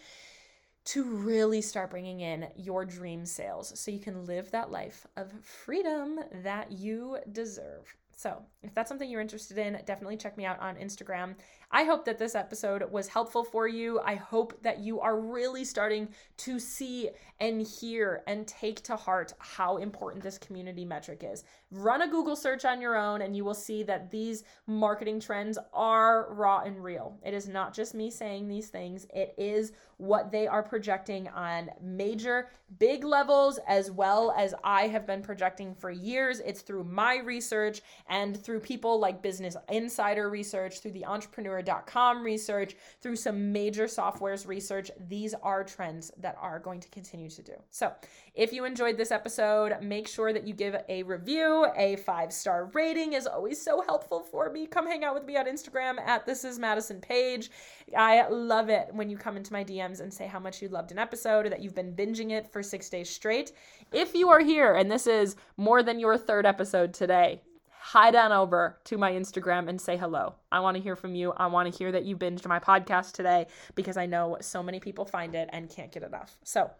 to 0.84 1.04
really 1.04 1.60
start 1.60 1.90
bringing 1.90 2.20
in 2.20 2.48
your 2.56 2.84
dream 2.84 3.26
sales 3.26 3.78
so 3.78 3.90
you 3.90 4.00
can 4.00 4.24
live 4.26 4.50
that 4.50 4.70
life 4.70 5.06
of 5.16 5.32
freedom 5.44 6.20
that 6.42 6.72
you 6.72 7.18
deserve. 7.30 7.96
So, 8.20 8.42
if 8.62 8.74
that's 8.74 8.90
something 8.90 9.08
you're 9.08 9.22
interested 9.22 9.56
in, 9.56 9.80
definitely 9.86 10.18
check 10.18 10.36
me 10.36 10.44
out 10.44 10.60
on 10.60 10.76
Instagram. 10.76 11.36
I 11.70 11.84
hope 11.84 12.04
that 12.04 12.18
this 12.18 12.34
episode 12.34 12.82
was 12.90 13.08
helpful 13.08 13.44
for 13.44 13.66
you. 13.66 14.00
I 14.04 14.16
hope 14.16 14.62
that 14.62 14.80
you 14.80 15.00
are 15.00 15.18
really 15.18 15.64
starting 15.64 16.08
to 16.38 16.58
see 16.58 17.08
and 17.38 17.62
hear 17.62 18.22
and 18.26 18.46
take 18.46 18.82
to 18.82 18.96
heart 18.96 19.32
how 19.38 19.78
important 19.78 20.22
this 20.22 20.36
community 20.36 20.84
metric 20.84 21.24
is. 21.24 21.44
Run 21.70 22.02
a 22.02 22.08
Google 22.08 22.36
search 22.36 22.66
on 22.66 22.82
your 22.82 22.96
own, 22.96 23.22
and 23.22 23.34
you 23.34 23.42
will 23.42 23.54
see 23.54 23.82
that 23.84 24.10
these 24.10 24.44
marketing 24.66 25.20
trends 25.20 25.58
are 25.72 26.34
raw 26.34 26.60
and 26.60 26.84
real. 26.84 27.16
It 27.24 27.32
is 27.32 27.48
not 27.48 27.72
just 27.72 27.94
me 27.94 28.10
saying 28.10 28.48
these 28.48 28.68
things, 28.68 29.06
it 29.14 29.34
is 29.38 29.72
what 29.96 30.30
they 30.30 30.46
are 30.46 30.62
projecting 30.62 31.28
on 31.28 31.70
major, 31.80 32.48
big 32.78 33.04
levels, 33.04 33.58
as 33.68 33.90
well 33.90 34.34
as 34.36 34.54
I 34.64 34.88
have 34.88 35.06
been 35.06 35.22
projecting 35.22 35.74
for 35.74 35.90
years. 35.90 36.40
It's 36.40 36.62
through 36.62 36.84
my 36.84 37.18
research 37.18 37.80
and 38.10 38.36
through 38.36 38.60
people 38.60 38.98
like 38.98 39.22
Business 39.22 39.56
Insider 39.70 40.28
research, 40.28 40.80
through 40.80 40.90
the 40.90 41.06
entrepreneur.com 41.06 42.22
research, 42.22 42.76
through 43.00 43.16
some 43.16 43.52
major 43.52 43.84
softwares 43.84 44.46
research. 44.46 44.90
These 45.08 45.32
are 45.42 45.64
trends 45.64 46.10
that 46.18 46.36
are 46.40 46.58
going 46.58 46.80
to 46.80 46.88
continue 46.90 47.30
to 47.30 47.42
do. 47.42 47.54
So, 47.70 47.92
if 48.34 48.52
you 48.52 48.64
enjoyed 48.64 48.96
this 48.96 49.12
episode, 49.12 49.80
make 49.80 50.08
sure 50.08 50.32
that 50.32 50.46
you 50.46 50.54
give 50.54 50.76
a 50.88 51.02
review. 51.04 51.66
A 51.76 51.96
five 51.96 52.32
star 52.32 52.70
rating 52.74 53.12
is 53.12 53.26
always 53.26 53.60
so 53.60 53.80
helpful 53.82 54.20
for 54.20 54.50
me. 54.50 54.66
Come 54.66 54.86
hang 54.86 55.04
out 55.04 55.14
with 55.14 55.24
me 55.24 55.36
on 55.36 55.46
Instagram 55.46 56.00
at 56.00 56.26
This 56.26 56.44
Is 56.44 56.58
Madison 56.58 57.00
Page. 57.00 57.50
I 57.96 58.26
love 58.28 58.68
it 58.68 58.88
when 58.92 59.08
you 59.08 59.16
come 59.16 59.36
into 59.36 59.52
my 59.52 59.64
DMs 59.64 60.00
and 60.00 60.12
say 60.12 60.26
how 60.26 60.40
much 60.40 60.60
you 60.60 60.68
loved 60.68 60.90
an 60.90 60.98
episode 60.98 61.46
or 61.46 61.50
that 61.50 61.62
you've 61.62 61.74
been 61.74 61.94
binging 61.94 62.32
it 62.32 62.50
for 62.52 62.62
six 62.62 62.88
days 62.88 63.08
straight. 63.08 63.52
If 63.92 64.14
you 64.14 64.30
are 64.30 64.40
here 64.40 64.74
and 64.74 64.90
this 64.90 65.06
is 65.06 65.36
more 65.56 65.82
than 65.82 66.00
your 66.00 66.18
third 66.18 66.46
episode 66.46 66.92
today, 66.92 67.42
hide 67.90 68.14
on 68.14 68.30
over 68.30 68.78
to 68.84 68.96
my 68.96 69.10
Instagram 69.10 69.68
and 69.68 69.80
say 69.80 69.96
hello. 69.96 70.32
I 70.52 70.60
want 70.60 70.76
to 70.76 70.82
hear 70.82 70.94
from 70.94 71.16
you. 71.16 71.32
I 71.36 71.48
want 71.48 71.72
to 71.72 71.76
hear 71.76 71.90
that 71.90 72.04
you 72.04 72.16
binged 72.16 72.46
my 72.46 72.60
podcast 72.60 73.14
today 73.14 73.48
because 73.74 73.96
I 73.96 74.06
know 74.06 74.36
so 74.40 74.62
many 74.62 74.78
people 74.78 75.04
find 75.04 75.34
it 75.34 75.50
and 75.52 75.68
can't 75.68 75.90
get 75.90 76.04
enough. 76.04 76.36
So, 76.44 76.70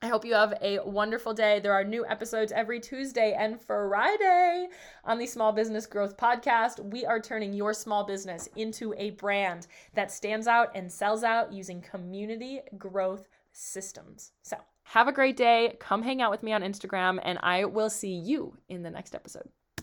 I 0.00 0.08
hope 0.08 0.24
you 0.24 0.32
have 0.32 0.54
a 0.62 0.78
wonderful 0.82 1.34
day. 1.34 1.60
There 1.60 1.74
are 1.74 1.84
new 1.84 2.06
episodes 2.06 2.52
every 2.52 2.80
Tuesday 2.80 3.36
and 3.38 3.60
Friday 3.60 4.68
on 5.04 5.18
the 5.18 5.26
Small 5.26 5.52
Business 5.52 5.84
Growth 5.84 6.16
Podcast. 6.16 6.82
We 6.90 7.04
are 7.04 7.20
turning 7.20 7.52
your 7.52 7.74
small 7.74 8.04
business 8.04 8.48
into 8.56 8.94
a 8.96 9.10
brand 9.10 9.66
that 9.92 10.10
stands 10.10 10.46
out 10.46 10.70
and 10.74 10.90
sells 10.90 11.22
out 11.22 11.52
using 11.52 11.82
community 11.82 12.62
growth 12.78 13.28
systems. 13.52 14.32
So, 14.40 14.56
have 14.84 15.06
a 15.06 15.12
great 15.12 15.36
day. 15.36 15.76
Come 15.80 16.02
hang 16.02 16.22
out 16.22 16.30
with 16.30 16.42
me 16.42 16.54
on 16.54 16.62
Instagram, 16.62 17.20
and 17.22 17.38
I 17.42 17.66
will 17.66 17.90
see 17.90 18.14
you 18.14 18.56
in 18.70 18.82
the 18.82 18.90
next 18.90 19.14
episode. 19.14 19.50